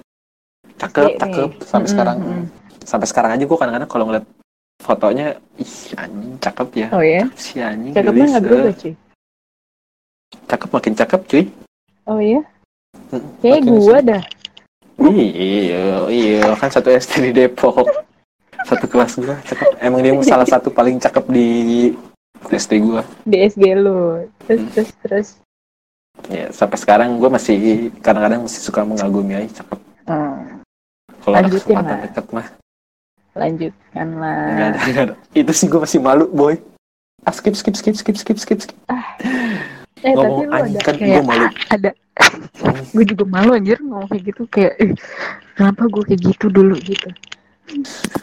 cakep, 0.79 1.11
Iya, 1.11 1.17
cakep 1.19 1.49
nih. 1.51 1.67
sampai 1.67 1.87
sekarang. 1.91 2.17
Sampai 2.81 3.07
sekarang 3.09 3.31
aja 3.35 3.43
gue 3.43 3.57
kadang-kadang 3.59 3.91
kalau 3.91 4.05
ngeliat 4.07 4.25
fotonya, 4.81 5.37
ih 5.55 5.73
anjing 5.95 6.33
cakep 6.41 6.67
ya. 6.75 6.87
Oh 6.91 7.03
ya, 7.05 7.23
Si 7.37 7.61
anjing 7.61 7.93
cakepnya 7.93 8.25
nggak 8.27 8.41
eh. 8.41 8.45
berubah 8.49 8.73
cuy. 8.75 8.93
Cakep 10.49 10.69
makin 10.73 10.93
cakep 10.97 11.21
cuy. 11.29 11.43
Oh 12.09 12.19
ya, 12.19 12.41
kayak 13.39 13.61
sih. 13.61 14.01
dah. 14.03 14.23
Iya, 15.01 15.85
iya 16.09 16.45
kan 16.57 16.69
satu 16.69 16.89
SD 16.89 17.29
di 17.29 17.45
Depok. 17.45 17.85
Satu 18.61 18.85
kelas 18.85 19.17
gua 19.17 19.37
cakep. 19.41 19.81
Emang 19.81 20.01
dia 20.01 20.13
salah 20.21 20.45
satu 20.45 20.69
paling 20.69 21.01
cakep 21.01 21.25
di 21.29 21.47
SD 22.49 22.81
gua. 22.81 23.01
di 23.25 23.37
SG 23.41 23.63
lu. 23.77 24.25
Terus 24.45 24.59
Hmm. 24.61 24.69
terus 24.73 24.89
terus. 25.01 25.27
Ya, 26.29 26.45
sampai 26.53 26.77
sekarang 26.77 27.17
gua 27.17 27.33
masih 27.33 27.89
kadang-kadang 28.05 28.45
masih 28.45 28.61
suka 28.61 28.85
mengagumi 28.85 29.33
aja 29.33 29.63
cakep. 29.63 29.79
Hmm, 30.05 30.61
Kalau 31.21 31.35
ada 31.37 31.49
kesempatan 31.49 31.85
lah. 31.85 32.01
deket 32.05 32.25
mah 32.33 32.47
lanjutkan 33.31 34.07
nggak 34.11 34.19
lah. 34.19 34.71
ada, 34.75 34.87
nggak 34.91 35.05
ada. 35.07 35.15
Itu 35.31 35.51
sih 35.55 35.67
gua 35.71 35.87
masih 35.87 35.99
malu, 36.03 36.25
boy. 36.27 36.59
Ah, 37.23 37.31
skip, 37.31 37.53
skip, 37.53 37.77
skip, 37.77 37.95
skip, 37.95 38.15
skip, 38.17 38.37
skip, 38.37 38.59
skip. 38.61 38.77
Eh 40.01 40.17
tapi 40.17 40.49
Ngomong 40.49 40.49
ada 40.49 40.65
anjing 40.65 40.81
kan 40.81 40.95
kayak 40.97 41.13
gua 41.13 41.25
malu. 41.29 41.45
ada 41.69 41.89
gue 42.97 43.05
juga 43.05 43.23
malu 43.29 43.51
anjir 43.53 43.77
ngomong 43.77 44.09
kayak 44.09 44.23
gitu 44.33 44.41
kayak 44.49 44.73
eh, 44.81 44.91
kenapa 45.53 45.85
gue 45.85 46.03
kayak 46.09 46.21
gitu 46.25 46.45
dulu 46.49 46.73
gitu 46.81 47.07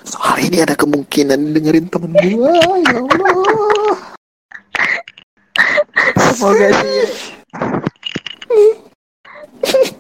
Soal 0.03 0.43
ini 0.43 0.59
ada 0.61 0.75
kemungkinan 0.75 1.39
dengerin 1.55 1.87
temen 1.87 2.11
gua, 2.13 2.51
ya 2.83 2.99
Allah. 2.99 3.95
semoga 6.35 6.69
sih 6.83 7.07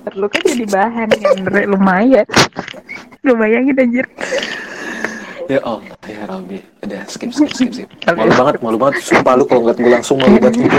perlu 0.02 0.26
kan 0.26 0.42
jadi 0.42 0.66
bahan 0.66 1.08
yang 1.14 1.38
lumayan 1.70 2.26
lumayan 3.22 3.70
gitu 3.70 3.80
anjir 3.82 4.06
Ya 5.48 5.64
Allah, 5.64 5.96
ya 6.04 6.28
Rabbi. 6.28 6.60
Udah, 6.84 7.02
skip, 7.08 7.32
skip, 7.32 7.48
skip, 7.50 7.70
skip. 7.74 7.88
Malu 8.06 8.28
banget, 8.30 8.54
malu 8.60 8.76
banget. 8.76 9.00
Sumpah 9.00 9.32
lu 9.32 9.44
kalau 9.44 9.64
ngeliat 9.64 9.78
gue 9.78 9.90
langsung 9.90 10.16
malu 10.16 10.36
banget 10.36 10.60
gitu. 10.60 10.78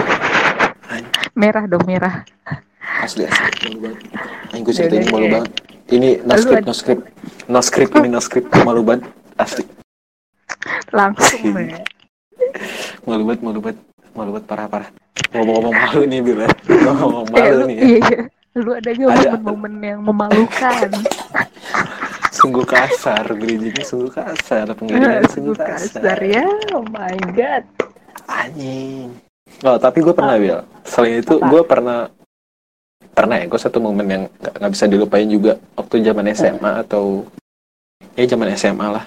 merah 1.34 1.64
dong 1.66 1.86
merah 1.86 2.22
Asli, 3.00 3.26
asli. 3.26 3.50
Malu 3.66 3.80
banget. 3.82 4.00
Yang 4.52 4.62
gue 4.62 4.74
cerita 4.76 4.94
ini 4.94 5.00
Yaudah, 5.00 5.10
malu 5.10 5.26
ya. 5.26 5.32
banget. 5.34 5.52
Ini 5.90 6.10
no 6.22 6.34
script, 6.38 6.64
no 6.64 6.74
script. 6.74 7.04
No 7.48 7.60
script, 7.60 7.92
ini 7.96 8.08
no 8.08 8.22
script. 8.22 8.48
Malu 8.62 8.82
banget. 8.84 9.04
Asli. 9.36 9.64
langsung 10.92 11.42
ya 11.58 11.82
Malu 13.04 13.24
banget, 13.26 13.42
malu 13.42 13.60
banget. 13.60 13.78
Malu 14.12 14.30
banget, 14.32 14.46
parah-parah. 14.46 14.90
Ngomong-ngomong 15.32 15.74
malu 15.74 16.02
nih, 16.06 16.20
Bila. 16.22 16.46
Ngomong 16.86 17.26
Eh, 17.26 17.34
malu 17.34 17.54
lu, 17.56 17.66
nih 17.66 17.76
ya. 17.76 17.82
iya, 17.82 17.98
iya. 18.06 18.20
lu 18.54 18.72
ada 18.76 18.90
gak 18.92 19.10
momen-momen 19.40 19.74
yang 19.82 20.00
memalukan 20.04 20.90
Sungguh 22.30 22.66
kasar. 22.66 23.26
Gerijiknya 23.36 23.86
sungguh 23.86 24.12
kasar. 24.14 24.66
Pengiringannya 24.78 25.30
sungguh 25.30 25.54
sungguh 25.54 25.56
kasar. 25.58 26.02
kasar 26.02 26.20
ya 26.24 26.46
oh 26.78 26.86
my 26.90 27.18
god 27.34 27.64
Anjing. 28.30 29.10
Oh, 29.66 29.76
tapi 29.82 30.06
gue 30.06 30.14
pernah, 30.14 30.38
Bil. 30.38 30.62
Selain 30.86 31.20
itu, 31.26 31.42
gue 31.42 31.62
pernah 31.66 32.08
pernah 33.10 33.36
ya, 33.36 33.50
gue 33.52 33.60
satu 33.60 33.84
momen 33.84 34.08
yang 34.08 34.24
gak, 34.40 34.54
nggak 34.62 34.72
bisa 34.72 34.86
dilupain 34.88 35.28
juga 35.28 35.60
waktu 35.76 36.06
zaman 36.06 36.32
SMA 36.32 36.72
atau 36.88 37.28
ya 38.16 38.24
zaman 38.24 38.48
SMA 38.56 38.88
lah. 38.88 39.06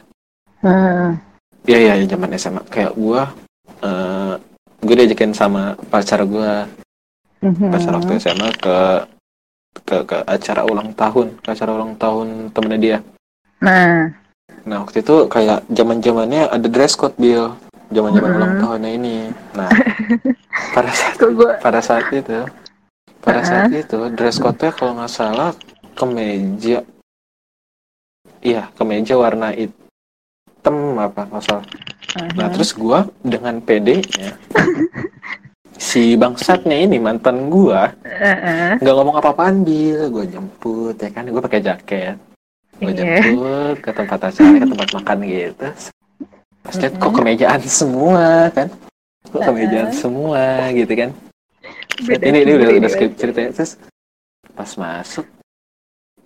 Hmm. 0.61 1.17
Iya 1.65 1.79
iya 1.79 1.93
ya, 2.03 2.07
zaman 2.13 2.35
SMA 2.37 2.61
kayak 2.69 2.93
gue, 2.93 3.23
eh 3.87 4.35
gue 4.83 4.95
diajakin 5.01 5.33
sama 5.33 5.79
pacar 5.89 6.27
gue, 6.27 6.53
Mhm. 7.41 7.71
pacar 7.73 7.93
waktu 7.97 8.13
SMA 8.21 8.49
ke 8.59 8.77
ke 9.87 9.97
ke 10.05 10.17
acara 10.29 10.63
ulang 10.69 10.93
tahun, 10.93 11.39
ke 11.41 11.49
acara 11.49 11.71
ulang 11.73 11.95
tahun 11.97 12.53
temennya 12.53 12.79
dia. 12.83 12.99
Nah. 13.63 14.11
Nah 14.63 14.77
waktu 14.87 15.03
itu 15.03 15.27
kayak 15.27 15.67
zaman 15.71 15.99
zamannya 15.99 16.47
ada 16.47 16.69
dress 16.71 16.95
code 16.95 17.19
Bill, 17.19 17.55
zaman 17.91 18.15
zaman 18.15 18.31
ulang 18.39 18.55
tahunnya 18.63 18.91
ini. 18.95 19.17
Nah 19.59 19.71
pada 20.77 20.91
saat 20.95 21.17
gue 21.19 21.51
pada 21.59 21.81
saat 21.83 22.07
itu 22.15 22.47
pada 23.23 23.39
Uh-uh. 23.39 23.47
saat 23.47 23.71
itu 23.71 23.99
dress 24.19 24.43
code-nya 24.43 24.71
kalau 24.75 24.99
nggak 24.99 25.13
salah 25.13 25.51
kemeja. 25.95 26.83
Iya 28.43 28.67
kemeja 28.75 29.15
warna 29.15 29.55
hitam 29.55 30.99
apa 30.99 31.31
nggak 31.31 31.43
salah. 31.47 31.67
Nah 32.35 32.51
terus 32.51 32.75
gua 32.75 33.07
dengan 33.23 33.63
PD-nya 33.63 34.37
si 35.79 36.19
bangsatnya 36.19 36.83
ini 36.87 36.99
mantan 36.99 37.47
gua 37.47 37.95
nggak 38.83 38.95
ngomong 38.95 39.17
apa-apaan 39.23 39.63
bil 39.63 40.11
gua 40.11 40.25
jemput 40.27 40.99
ya 40.99 41.09
kan? 41.15 41.31
Gua 41.31 41.43
pakai 41.43 41.63
jaket 41.63 42.32
Iya. 42.91 43.21
jemput 43.23 43.77
ke 43.79 43.91
tempat 43.95 44.19
acara 44.27 44.51
ke 44.59 44.67
tempat 44.67 44.89
makan 44.99 45.19
gitu 45.23 45.69
pas 46.63 46.75
lihat 46.79 46.95
kok 46.99 47.13
kemejaan 47.15 47.61
semua 47.63 48.27
kan 48.51 48.69
kok 49.27 49.43
kemejaan 49.43 49.91
semua 49.95 50.43
gitu 50.75 50.93
kan 50.95 51.11
Beda 52.03 52.25
ini 52.27 52.39
ini 52.43 52.53
udah 52.59 52.69
udah 52.75 52.81
dia. 52.83 52.91
skrip 52.91 53.13
ceritanya 53.15 53.51
terus 53.55 53.73
pas 54.53 54.71
masuk 54.75 55.27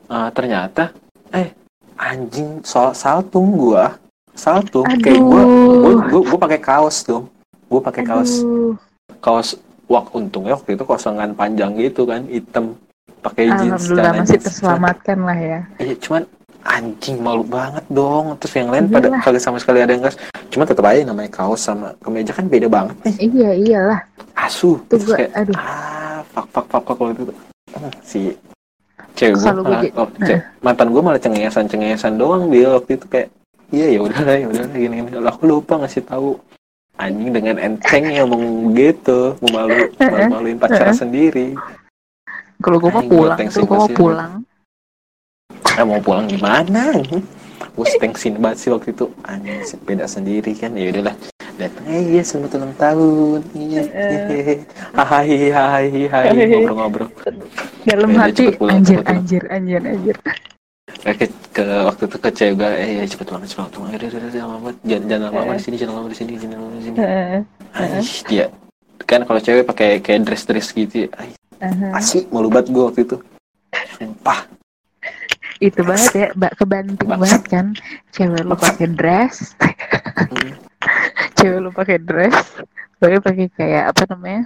eh, 0.09 0.29
ternyata 0.33 0.85
eh 1.33 1.53
anjing 1.97 2.61
soal 2.65 2.93
saltung 2.93 3.57
gua 3.57 3.97
saltung 4.33 4.85
kayak 5.01 5.21
gua 5.21 5.43
gua 5.45 5.91
Aduh. 5.93 6.01
gua, 6.09 6.21
gua 6.33 6.39
pakai 6.49 6.61
kaos 6.61 7.05
dong 7.05 7.29
gua 7.69 7.81
pakai 7.81 8.05
kaos 8.05 8.41
Aduh. 8.41 8.75
kaos 9.21 9.49
wak 9.87 10.11
untungnya 10.13 10.57
waktu 10.57 10.75
itu 10.77 10.85
kaos 10.85 11.05
lengan 11.07 11.33
panjang 11.33 11.73
gitu 11.79 12.05
kan 12.05 12.27
hitam 12.27 12.75
pakai 13.23 13.51
jeans 13.59 13.91
Alhamdulillah 13.91 14.13
masih 14.23 14.39
terselamatkan 14.39 15.19
lah 15.23 15.39
ya. 15.39 15.61
iya 15.83 15.95
cuman 15.99 16.23
anjing 16.69 17.19
malu 17.19 17.43
banget 17.43 17.85
dong. 17.89 18.35
Terus 18.37 18.55
yang 18.57 18.69
lain 18.69 18.85
pada 18.87 19.07
Iyalah. 19.09 19.23
kagak 19.23 19.41
sama 19.41 19.57
sekali 19.57 19.79
ada 19.79 19.91
yang 19.91 20.03
gas 20.03 20.19
cuma 20.47 20.63
tetap 20.63 20.85
aja 20.85 21.03
namanya 21.03 21.31
kaos 21.31 21.61
sama 21.61 21.95
kemeja 21.99 22.31
kan 22.31 22.47
beda 22.47 22.67
banget 22.67 22.97
nih. 23.03 23.15
Iya 23.25 23.51
iyalah. 23.57 24.01
asu. 24.35 24.77
Tuh 24.85 24.95
terus 24.95 25.05
gua, 25.07 25.17
kayak 25.17 25.31
aduh. 25.35 25.55
ah 25.57 26.21
fuck 26.29 26.47
fuck 26.51 26.67
fuck 26.69 26.99
waktu 26.99 27.23
itu. 27.23 27.35
Hmm, 27.69 27.93
si 28.01 28.21
cewek 29.13 29.35
gue 29.35 29.45
Kalau 29.45 29.63
gua 29.63 29.71
malah, 29.71 29.83
jadi- 29.83 29.95
oh, 29.97 30.09
ce- 30.23 30.45
mantan 30.61 30.89
gue 30.89 31.03
malah 31.03 31.19
cengengesan 31.19 31.65
cengengesan 31.67 32.13
doang 32.15 32.49
dia 32.49 32.69
waktu 32.71 32.91
itu 32.95 33.07
kayak 33.07 33.29
iya 33.69 33.87
ya 33.91 34.01
udahlah 34.01 34.35
ya 34.35 34.47
udahlah 34.47 34.71
gini 34.71 34.95
gini 34.99 35.11
Lah, 35.17 35.33
aku 35.33 35.45
lupa 35.47 35.79
ngasih 35.79 36.05
tahu. 36.05 36.37
Anjing 36.97 37.29
dengan 37.31 37.57
enteng 37.59 38.09
ya 38.09 38.25
ngomong 38.25 38.45
gitu 38.73 39.37
mau 39.45 39.61
malu 39.61 39.77
malu 40.01 40.25
maluin 40.31 40.57
pacar 40.57 40.93
sendiri. 40.93 41.53
Kalau 42.57 42.77
gue 42.79 42.89
mau 42.89 43.05
pulang, 43.05 43.37
kalau 43.37 43.67
gue 43.67 43.79
mau 43.79 43.91
pulang. 43.91 44.33
Eh 45.77 45.85
mau 45.85 46.01
pulang 46.01 46.25
gimana? 46.25 46.97
Gue 47.77 47.87
stengsin 47.93 48.41
banget 48.41 48.65
sih 48.65 48.71
waktu 48.73 48.97
itu. 48.97 49.13
Anjing 49.29 49.61
sepeda 49.69 50.09
sendiri 50.09 50.57
kan. 50.57 50.73
Ya 50.73 50.89
udahlah. 50.89 51.17
Datang 51.57 51.85
eh 51.89 52.03
iya 52.17 52.23
selamat 52.25 52.57
ulang 52.57 52.75
tahun. 52.81 53.41
Iya. 53.53 53.83
Hai 54.97 55.53
hai 55.53 56.05
hai. 56.09 56.27
Ngobrol-ngobrol. 56.33 57.09
Dalam 57.85 58.11
Udah, 58.13 58.29
hati 58.29 58.45
pulang, 58.57 58.81
anjir, 58.81 59.01
anjir, 59.05 59.43
anjir, 59.53 59.81
anjir. 59.85 60.17
Kayak 61.07 61.17
ke, 61.23 61.27
ke 61.55 61.65
waktu 61.87 62.03
itu 62.09 62.17
ke 62.19 62.31
cewek 62.35 62.55
gue, 62.59 62.71
eh 62.83 62.91
ya 62.99 63.05
cepet 63.07 63.27
banget 63.31 63.49
cepet 63.55 63.75
banget, 63.79 63.99
udah 64.01 64.09
udah 64.11 64.27
udah 64.27 64.45
lama 64.47 64.69
jangan 64.83 65.07
jangan 65.07 65.31
lama 65.31 65.53
di 65.55 65.63
sini, 65.63 65.77
jangan 65.79 65.95
lama 65.95 66.09
di 66.09 66.17
sini, 66.19 66.33
jangan 66.35 66.59
lama 66.59 66.75
di 66.75 66.83
sini. 66.83 66.97
Heeh, 66.99 67.41
Aish, 67.77 68.15
dia 68.27 68.47
kan 69.07 69.21
kalau 69.23 69.39
cewek 69.39 69.65
pakai 69.71 69.91
kayak 70.03 70.27
dress 70.27 70.43
dress 70.51 70.75
gitu, 70.75 71.07
ya. 71.07 71.09
Asli 71.95 72.27
malu 72.35 72.51
banget 72.51 72.75
gue 72.75 72.83
waktu 72.83 73.01
itu. 73.07 73.17
Sumpah, 73.99 74.51
Itu 75.57 75.81
banget 75.83 76.13
ya, 76.13 76.29
mbak 76.37 76.53
kebanting 76.55 77.09
Bangsat. 77.09 77.21
banget 77.21 77.43
kan. 77.49 77.67
Cewek 78.13 78.43
lu 78.45 78.55
pakai 78.55 78.89
dress, 78.89 79.57
Hmm. 80.17 80.53
cewek 81.41 81.59
lu 81.61 81.71
pakai 81.71 81.99
dress, 81.99 82.37
gue 82.99 83.19
pakai 83.19 83.47
kayak 83.51 83.85
apa 83.93 84.03
namanya 84.09 84.43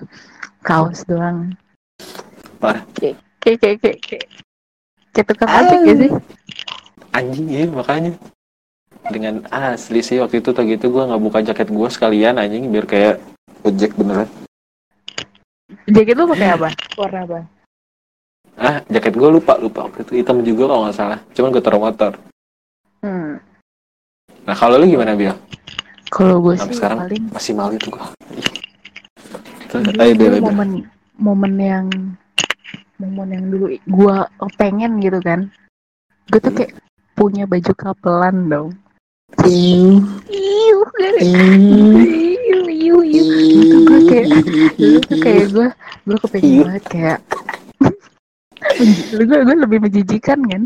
kaos 0.61 1.03
doang. 1.05 1.55
Parah. 2.59 2.83
Kayak 2.95 3.19
kayak 3.39 3.59
kayak 3.59 3.77
kayak 3.81 3.99
kayak 4.01 4.25
kayak 5.11 5.27
tukang 5.27 5.51
ojek 5.51 5.81
ya 5.81 5.95
sih. 5.97 6.11
anjing 7.11 7.47
ya 7.49 7.65
makanya. 7.67 8.13
Dengan 9.01 9.43
asli 9.49 10.05
sih 10.05 10.21
waktu 10.21 10.39
itu 10.39 10.53
tuh 10.53 10.63
gitu 10.63 10.87
gue 10.89 11.03
nggak 11.03 11.23
buka 11.23 11.39
jaket 11.41 11.69
gue 11.69 11.89
sekalian 11.89 12.37
anjing 12.37 12.69
biar 12.69 12.85
kayak 12.85 13.15
ojek 13.63 13.97
beneran. 13.97 14.29
Jaket 15.87 16.15
lu 16.15 16.29
pakai 16.29 16.49
apa? 16.53 16.69
Warna 16.95 17.21
apa? 17.25 17.39
Ah 18.61 18.85
jaket 18.87 19.17
gue 19.17 19.31
lupa 19.33 19.57
lupa 19.57 19.89
waktu 19.89 20.05
itu 20.05 20.13
hitam 20.21 20.45
juga 20.45 20.69
kalau 20.69 20.81
nggak 20.85 20.97
salah 20.97 21.19
cuman 21.33 21.49
gue 21.51 21.63
taruh 21.65 21.83
motor 21.83 22.13
Hmm. 23.01 23.41
nah 24.45 24.53
kalau 24.53 24.77
lu 24.77 24.85
gimana 24.85 25.17
Bil? 25.17 25.33
Kalau 26.13 26.37
gue 26.45 26.53
sampai 26.53 26.69
sih 26.69 26.77
sekarang 26.77 26.99
paling 27.09 27.25
masih 27.33 27.53
malu 27.57 27.81
tuh 27.81 27.97
gue 27.97 28.05
ayo 29.97 30.13
Bil, 30.13 30.29
dulu 30.29 30.37
Bil. 30.37 30.45
momen 30.45 30.71
momen 31.17 31.53
yang 31.57 31.87
momen 33.01 33.29
yang 33.33 33.45
dulu 33.49 33.67
gue 33.73 34.17
pengen 34.61 35.01
gitu 35.01 35.17
kan. 35.25 35.49
Gue 36.29 36.41
tuh 36.45 36.53
kayak 36.53 36.77
punya 37.17 37.49
baju 37.49 37.73
kapelan 37.73 38.37
dong. 38.53 38.69
Iu, 39.49 40.05
Iu, 40.29 40.79
iu, 41.17 42.61
iu, 42.61 42.61
iu, 42.69 42.97
iu. 43.01 43.25
Itu 43.65 43.77
gue 43.89 44.01
kayak 44.13 44.27
kayak 45.25 45.47
gue 45.57 45.69
gue 46.05 46.17
kepengen 46.21 46.53
Iu. 46.53 46.63
banget 46.69 46.85
kayak 46.93 47.19
gue 49.11 49.25
gue 49.27 49.57
lebih 49.57 49.79
menjijikan 49.83 50.39
kan? 50.47 50.63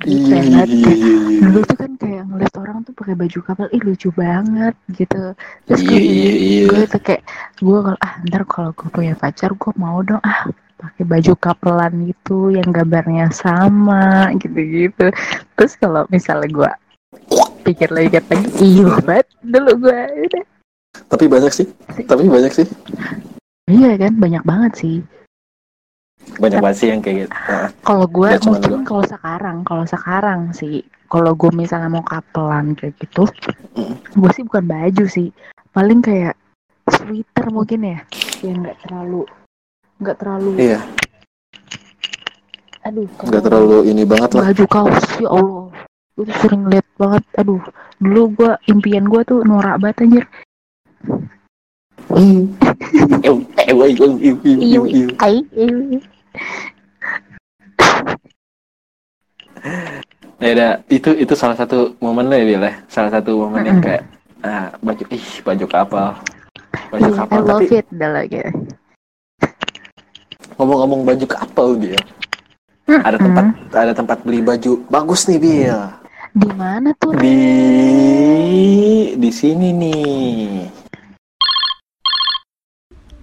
Kayak 0.00 0.64
iu, 0.72 0.96
iu. 0.96 1.44
dulu 1.44 1.60
tuh 1.68 1.76
kan 1.76 1.92
kayak 2.00 2.24
ngeliat 2.24 2.54
orang 2.56 2.80
tuh 2.88 2.96
pakai 2.96 3.12
baju 3.20 3.38
kapal 3.44 3.68
ih 3.68 3.82
lucu 3.84 4.08
banget 4.16 4.72
gitu. 4.96 5.36
Terus 5.68 5.80
Iya, 5.84 5.92
gue 5.92 6.00
iya, 6.00 6.32
iya. 6.32 6.62
gue 6.72 6.82
tuh 6.88 7.00
kayak 7.04 7.22
gue 7.60 7.78
kalau 7.84 7.98
ah 8.00 8.12
ntar 8.24 8.42
kalau 8.48 8.70
gue 8.72 8.88
punya 8.88 9.12
pacar 9.12 9.52
gue 9.52 9.72
mau 9.76 10.00
dong 10.00 10.22
ah 10.24 10.48
pakai 10.80 11.04
baju 11.04 11.32
kapelan 11.36 11.92
gitu 12.08 12.48
yang 12.48 12.72
gambarnya 12.72 13.28
sama 13.28 14.32
gitu-gitu. 14.40 15.12
Terus 15.60 15.72
kalau 15.76 16.08
misalnya 16.08 16.48
gue 16.48 16.70
pikir 17.68 17.92
lagi 17.92 18.16
kata 18.16 18.40
iya 18.64 18.88
banget 19.04 19.28
dulu 19.44 19.84
gue 19.84 20.00
udah 20.32 20.44
tapi 21.12 21.24
banyak 21.28 21.52
sih. 21.52 21.66
Tapi 22.08 22.24
banyak 22.24 22.52
sih. 22.56 22.66
Iya 23.68 24.00
kan 24.00 24.16
banyak 24.16 24.42
banget 24.48 24.72
sih 24.80 24.96
banyak 26.38 26.58
banget 26.62 26.76
sih 26.78 26.88
yang 26.92 27.00
kayak 27.02 27.16
gitu. 27.26 27.34
Kalau 27.88 28.06
gue 28.06 28.28
cuma 28.44 28.56
mungkin 28.60 28.84
kalau 28.86 29.04
sekarang 29.08 29.56
kalau 29.66 29.84
sekarang 29.88 30.40
sih 30.54 30.84
kalau 31.10 31.32
gue 31.34 31.50
misalnya 31.50 31.90
mau 31.90 32.04
kapelan 32.06 32.76
kayak 32.78 32.94
gitu 33.02 33.26
Mm. 33.70 33.94
gue 34.18 34.30
sih 34.34 34.42
bukan 34.42 34.64
baju 34.66 35.04
sih. 35.06 35.30
Paling 35.70 36.02
kayak 36.02 36.34
sweater 36.90 37.46
mungkin 37.54 37.80
ya. 37.86 37.98
Yang 38.42 38.56
nggak 38.66 38.78
terlalu 38.86 39.22
nggak 40.00 40.16
terlalu 40.18 40.50
iya. 40.58 40.80
Aduh 42.82 43.06
nggak 43.06 43.42
terlalu 43.46 43.76
ini 43.90 44.02
banget 44.02 44.30
lah. 44.34 44.50
Baju 44.50 44.64
kaos 44.66 45.06
ya 45.22 45.28
Allah. 45.30 45.66
Gue 46.18 46.24
tuh 46.26 46.36
sering 46.42 46.62
liat 46.66 46.86
banget. 46.98 47.24
Aduh 47.38 47.62
dulu 48.02 48.22
gue 48.34 48.50
impian 48.66 49.06
gue 49.06 49.22
tuh 49.22 49.40
norak 49.46 49.78
banget 49.78 50.02
anjir. 50.06 50.24
Ew, 52.10 52.50
ew, 53.22 53.38
ew, 53.54 53.78
ew, 53.86 54.14
ew, 54.18 54.36
ew, 54.42 54.58
ew, 54.58 54.82
ew. 54.90 55.08
ai 55.22 55.46
iu. 55.54 56.02
Ya 60.40 60.50
udah, 60.56 60.72
itu 60.88 61.10
itu 61.20 61.34
salah 61.36 61.54
satu 61.54 61.94
momen 62.00 62.32
lo 62.32 62.34
ya 62.34 62.44
Bil 62.48 62.64
ya. 62.64 62.72
Salah 62.88 63.12
satu 63.12 63.44
momen 63.44 63.66
yang 63.66 63.78
kayak 63.84 64.02
ah 64.40 64.72
baju 64.80 65.04
ih 65.12 65.26
baju 65.44 65.64
kapal. 65.68 66.16
Baju 66.90 67.10
I 67.10 67.18
kapal 67.18 67.38
love 67.44 67.66
tapi 67.66 67.82
it 67.82 67.86
lagi 67.92 68.40
ngomong-ngomong 70.60 71.08
baju 71.08 71.24
kapal 71.24 71.72
Bil 71.72 71.96
ada 72.90 73.16
tempat 73.16 73.44
ada 73.72 73.92
tempat 73.96 74.18
beli 74.26 74.44
baju 74.44 74.84
bagus 74.92 75.24
nih 75.30 75.40
Bil. 75.40 75.80
Di 76.30 76.50
mana 76.58 76.90
tuh? 76.98 77.14
Di 77.16 77.38
di 79.14 79.30
sini 79.30 79.70
nih. 79.70 80.66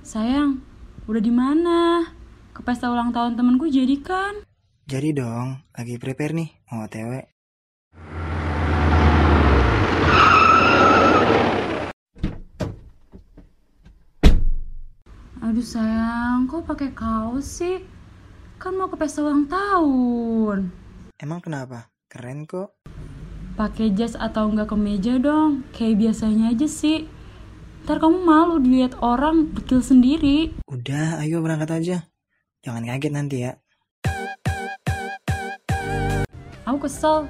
Sayang, 0.03 0.59
udah 1.07 1.21
di 1.23 1.31
mana? 1.31 2.03
Ke 2.57 2.65
pesta 2.65 2.89
ulang 2.89 3.13
tahun 3.13 3.37
temenku 3.37 3.69
jadi 3.69 4.01
kan? 4.01 4.41
Jadi 4.89 5.13
dong, 5.13 5.61
lagi 5.77 6.01
prepare 6.01 6.33
nih, 6.33 6.49
mau 6.73 6.89
otw. 6.89 7.21
Aduh 15.37 15.61
sayang, 15.61 16.49
kok 16.49 16.65
pakai 16.65 16.97
kaos 16.97 17.45
sih? 17.45 17.77
Kan 18.57 18.73
mau 18.73 18.89
ke 18.89 18.97
pesta 18.97 19.21
ulang 19.21 19.45
tahun. 19.45 20.73
Emang 21.21 21.45
kenapa? 21.45 21.93
Keren 22.09 22.49
kok. 22.49 22.73
Pakai 23.53 23.93
jas 23.93 24.17
atau 24.17 24.49
enggak 24.49 24.73
kemeja 24.73 25.21
dong, 25.21 25.61
kayak 25.77 26.09
biasanya 26.09 26.57
aja 26.57 26.65
sih. 26.65 27.05
Ntar 27.85 28.01
kamu 28.01 28.17
malu 28.25 28.57
dilihat 28.57 28.97
orang 29.05 29.53
dekil 29.53 29.85
sendiri. 29.85 30.57
Udah, 30.65 31.21
ayo 31.21 31.45
berangkat 31.45 31.69
aja. 31.69 32.09
Jangan 32.67 32.83
kaget 32.83 33.13
nanti 33.15 33.37
ya. 33.47 33.55
Aku 36.67 36.83
kesel. 36.83 37.23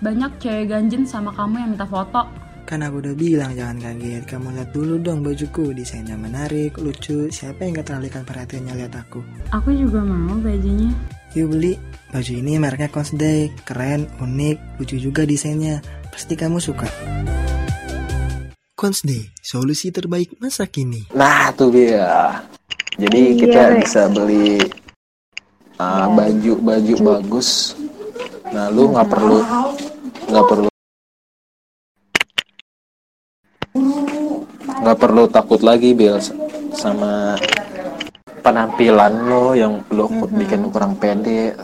Banyak 0.00 0.40
cewek 0.40 0.72
ganjen 0.72 1.04
sama 1.04 1.28
kamu 1.36 1.60
yang 1.60 1.70
minta 1.76 1.84
foto. 1.84 2.24
Kan 2.64 2.80
aku 2.80 3.04
udah 3.04 3.12
bilang 3.12 3.52
jangan 3.52 3.76
kaget. 3.76 4.24
Kamu 4.24 4.56
lihat 4.56 4.72
dulu 4.72 4.96
dong 4.96 5.20
bajuku. 5.20 5.76
Desainnya 5.76 6.16
menarik, 6.16 6.80
lucu. 6.80 7.28
Siapa 7.28 7.68
yang 7.68 7.84
gak 7.84 7.92
teralihkan 7.92 8.24
perhatiannya 8.24 8.80
lihat 8.80 8.96
aku? 8.96 9.20
Aku 9.52 9.76
juga 9.76 10.00
mau 10.00 10.32
bajunya. 10.40 10.88
Yuk 11.36 11.52
beli. 11.52 11.76
Baju 12.08 12.32
ini 12.32 12.56
mereknya 12.56 12.88
Consday. 12.88 13.52
Keren, 13.68 14.08
unik, 14.24 14.80
lucu 14.80 14.96
juga 14.96 15.28
desainnya. 15.28 15.84
Pasti 16.08 16.32
kamu 16.32 16.64
suka. 16.64 16.88
Consday, 18.72 19.28
solusi 19.44 19.92
terbaik 19.92 20.40
masa 20.40 20.64
kini. 20.64 21.12
nah 21.12 21.52
tuh 21.52 21.68
Bil 21.68 22.00
jadi 23.00 23.20
Iya, 23.20 23.36
kita 23.40 23.62
bisa 23.80 24.02
beli 24.12 24.60
uh, 25.80 26.04
Ya. 26.04 26.06
baju 26.12 26.52
baju 26.60 26.94
bagus. 27.00 27.72
Nah 28.52 28.68
lu 28.68 28.92
nggak 28.92 29.08
perlu 29.08 29.38
nggak 30.28 30.46
perlu 30.46 30.68
nggak 34.80 34.98
perlu 34.98 35.22
takut 35.28 35.60
lagi 35.64 35.92
Bil 35.96 36.20
sama 36.76 37.36
penampilan 38.40 39.12
lo 39.28 39.52
yang 39.56 39.80
lo 39.92 40.08
bikin 40.36 40.68
kurang 40.68 40.96
pede. 41.00 41.56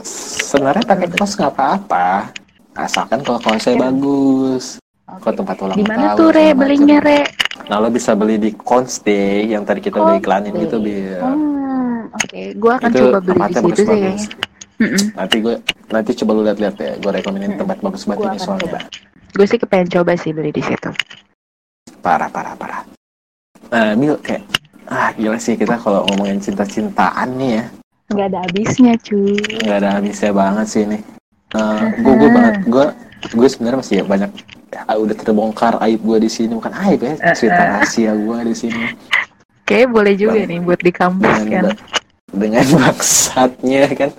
Sebenarnya 0.49 0.85
pakai 0.89 1.09
kaos 1.13 1.37
nggak 1.37 1.53
apa-apa. 1.53 2.33
Asalkan 2.77 3.25
kalau 3.25 3.41
kaosnya 3.41 3.77
bagus. 3.77 4.77
Kalau 5.07 5.35
tempat 5.39 5.57
ulang 5.63 5.77
di 5.79 5.85
mana 5.87 6.13
tahun 6.13 6.19
tuh 6.19 6.29
re? 6.35 6.47
belinya 6.53 6.99
re 6.99 7.46
nah 7.67 7.77
lo 7.83 7.89
bisa 7.89 8.13
beli 8.13 8.37
di 8.39 8.51
Constay 8.55 9.51
yang 9.51 9.67
tadi 9.67 9.81
kita 9.83 9.99
udah 9.99 10.17
iklanin 10.21 10.55
Constay. 10.55 10.69
itu 10.69 10.77
Bil. 10.79 11.21
Hmm, 11.21 11.99
oke. 12.13 12.41
Gue 12.57 12.73
akan 12.77 12.91
itu 12.93 12.99
coba 13.03 13.19
beli 13.25 13.39
di 13.41 13.55
situ 13.55 13.83
sih. 13.83 14.31
nanti 15.17 15.37
gue 15.41 15.55
nanti 15.89 16.11
coba 16.21 16.31
lu 16.37 16.43
lihat-lihat 16.45 16.77
ya. 16.77 16.93
Gue 17.01 17.11
rekomenin 17.17 17.57
tempat 17.57 17.81
bagus 17.81 18.05
banget 18.05 18.37
ini 18.37 18.39
soalnya. 18.41 18.81
gue 19.37 19.47
sih 19.49 19.59
kepengen 19.61 19.89
coba 20.01 20.13
sih 20.17 20.31
beli 20.33 20.53
di 20.53 20.63
situ. 20.65 20.91
Parah 22.01 22.31
parah 22.31 22.55
parah. 22.57 22.81
Nah 23.73 23.93
Mil 23.99 24.17
kayak 24.21 24.45
ah 24.87 25.11
gila 25.19 25.37
sih 25.41 25.59
kita 25.59 25.77
kalau 25.83 26.07
ngomongin 26.13 26.39
cinta-cintaan 26.39 27.35
nih 27.37 27.51
ya. 27.61 27.65
Nggak 28.15 28.27
ada 28.31 28.39
habisnya 28.47 28.93
cuy. 29.03 29.35
Nggak 29.67 29.79
ada 29.83 29.91
habisnya 29.99 30.31
banget 30.31 30.67
sih 30.71 30.83
ini. 30.87 30.99
Gue 32.01 32.15
gue 32.17 32.31
banget 32.31 32.57
gue 32.69 32.87
gue 33.35 33.49
sebenarnya 33.49 33.79
masih 33.83 33.95
ya 34.01 34.05
banyak 34.07 34.31
ya, 34.77 34.95
udah 34.95 35.17
terbongkar 35.17 35.75
aib 35.83 36.01
gue 36.01 36.19
di 36.21 36.29
sini 36.29 36.53
bukan 36.53 36.73
aib 36.85 37.01
ya 37.01 37.15
cerita 37.33 37.63
rahasia 37.67 38.13
gue 38.13 38.39
di 38.45 38.55
sini 38.55 38.85
Kayak 39.65 39.89
boleh 39.91 40.15
juga 40.15 40.39
Bang. 40.39 40.47
nih 40.47 40.61
buat 40.61 40.79
di 40.79 40.93
kampus 40.93 41.37
dengan 41.43 41.65
kan. 41.67 41.77
dengan 42.31 42.65
bangsatnya 42.77 43.85
kan 43.91 44.11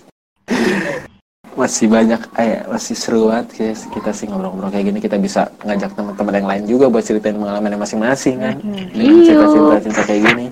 masih 1.58 1.90
banyak 1.90 2.22
eh 2.38 2.62
masih 2.70 2.94
seru 2.94 3.34
banget 3.34 3.48
kayak 3.56 3.76
kita 3.90 4.12
sih 4.12 4.30
ngobrol-ngobrol 4.30 4.70
kayak 4.70 4.86
gini 4.86 5.00
kita 5.00 5.18
bisa 5.18 5.50
ngajak 5.64 5.90
teman-teman 5.94 6.34
yang 6.36 6.48
lain 6.48 6.64
juga 6.68 6.86
buat 6.86 7.02
ceritain 7.02 7.34
pengalaman 7.34 7.82
masing-masing 7.82 8.38
kan 8.38 8.56
dengan 8.62 8.94
Iyo. 8.94 9.26
cerita-cerita 9.26 9.78
cinta 9.82 10.02
kayak 10.06 10.22
gini. 10.24 10.46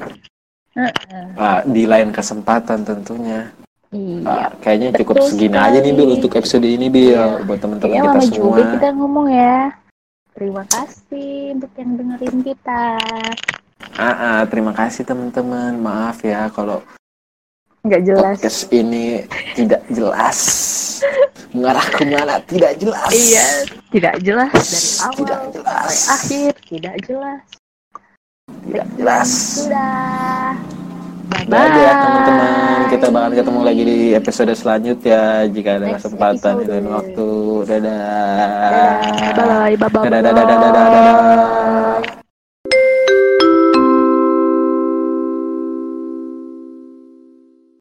Ah, 1.37 1.61
di 1.61 1.83
lain 1.85 2.09
kesempatan 2.09 2.81
tentunya 2.81 3.47
Iya. 3.93 4.27
Ah, 4.27 4.49
kayaknya 4.59 4.91
cukup 4.97 5.15
Betul 5.15 5.29
segini 5.29 5.55
sekali. 5.55 5.67
aja 5.71 5.77
nih 5.79 5.93
Bil 5.93 6.09
untuk 6.11 6.31
episode 6.33 6.65
ini 6.65 6.87
Bil 6.89 7.13
Iya. 7.13 7.23
buat 7.45 7.59
teman-teman 7.61 7.95
Ya 7.95 8.01
kita 8.01 8.19
semua 8.25 8.35
juga 8.35 8.61
kita 8.73 8.89
ngomong 8.91 9.27
ya. 9.29 9.57
Terima 10.35 10.67
kasih 10.67 11.55
untuk 11.55 11.71
yang 11.73 11.95
dengerin 11.95 12.37
kita. 12.43 12.83
Ah, 13.95 14.03
ah, 14.11 14.39
terima 14.43 14.75
kasih 14.75 15.07
teman-teman 15.07 15.79
maaf 15.79 16.19
ya 16.21 16.51
kalau 16.51 16.83
Nggak 17.81 18.01
jelas. 18.03 18.35
podcast 18.35 18.61
ini 18.69 19.23
tidak 19.53 19.85
jelas 19.87 20.39
mengarah 21.53 21.85
ke 21.85 22.03
mana 22.03 22.35
tidak 22.43 22.75
jelas 22.75 23.11
Iya, 23.13 23.47
tidak 23.93 24.15
jelas 24.19 24.51
dari 24.51 24.89
awal 24.97 25.15
Tidak 25.15 25.41
jelas. 25.53 25.91
sampai 25.93 26.15
akhir, 26.17 26.51
tidak 26.65 26.95
jelas. 27.05 27.41
tidak 28.65 28.87
jelas 28.97 29.29
Sudah. 29.55 30.49
Bye 31.25 31.45
Dadah 31.49 31.93
teman-teman, 32.05 32.79
kita 32.93 33.07
bakal 33.09 33.31
ketemu 33.33 33.59
lagi 33.65 33.83
di 33.83 33.97
episode 34.13 34.53
selanjutnya 34.53 35.21
jika 35.49 35.69
ada 35.77 35.87
Next 35.89 36.05
kesempatan 36.05 36.55
episode. 36.61 36.69
dan 36.69 36.83
waktu. 36.85 37.29
Dadah. 37.65 38.37
Dadah. 38.37 38.93
Bye 39.33 39.33
bye. 39.33 39.73
Bye 39.73 39.89
bye. 39.89 40.03
Dadah, 40.05 40.21
dadah, 40.21 40.45
dadah, 40.45 40.57
dadah, 40.59 40.89
dadah. 40.93 42.14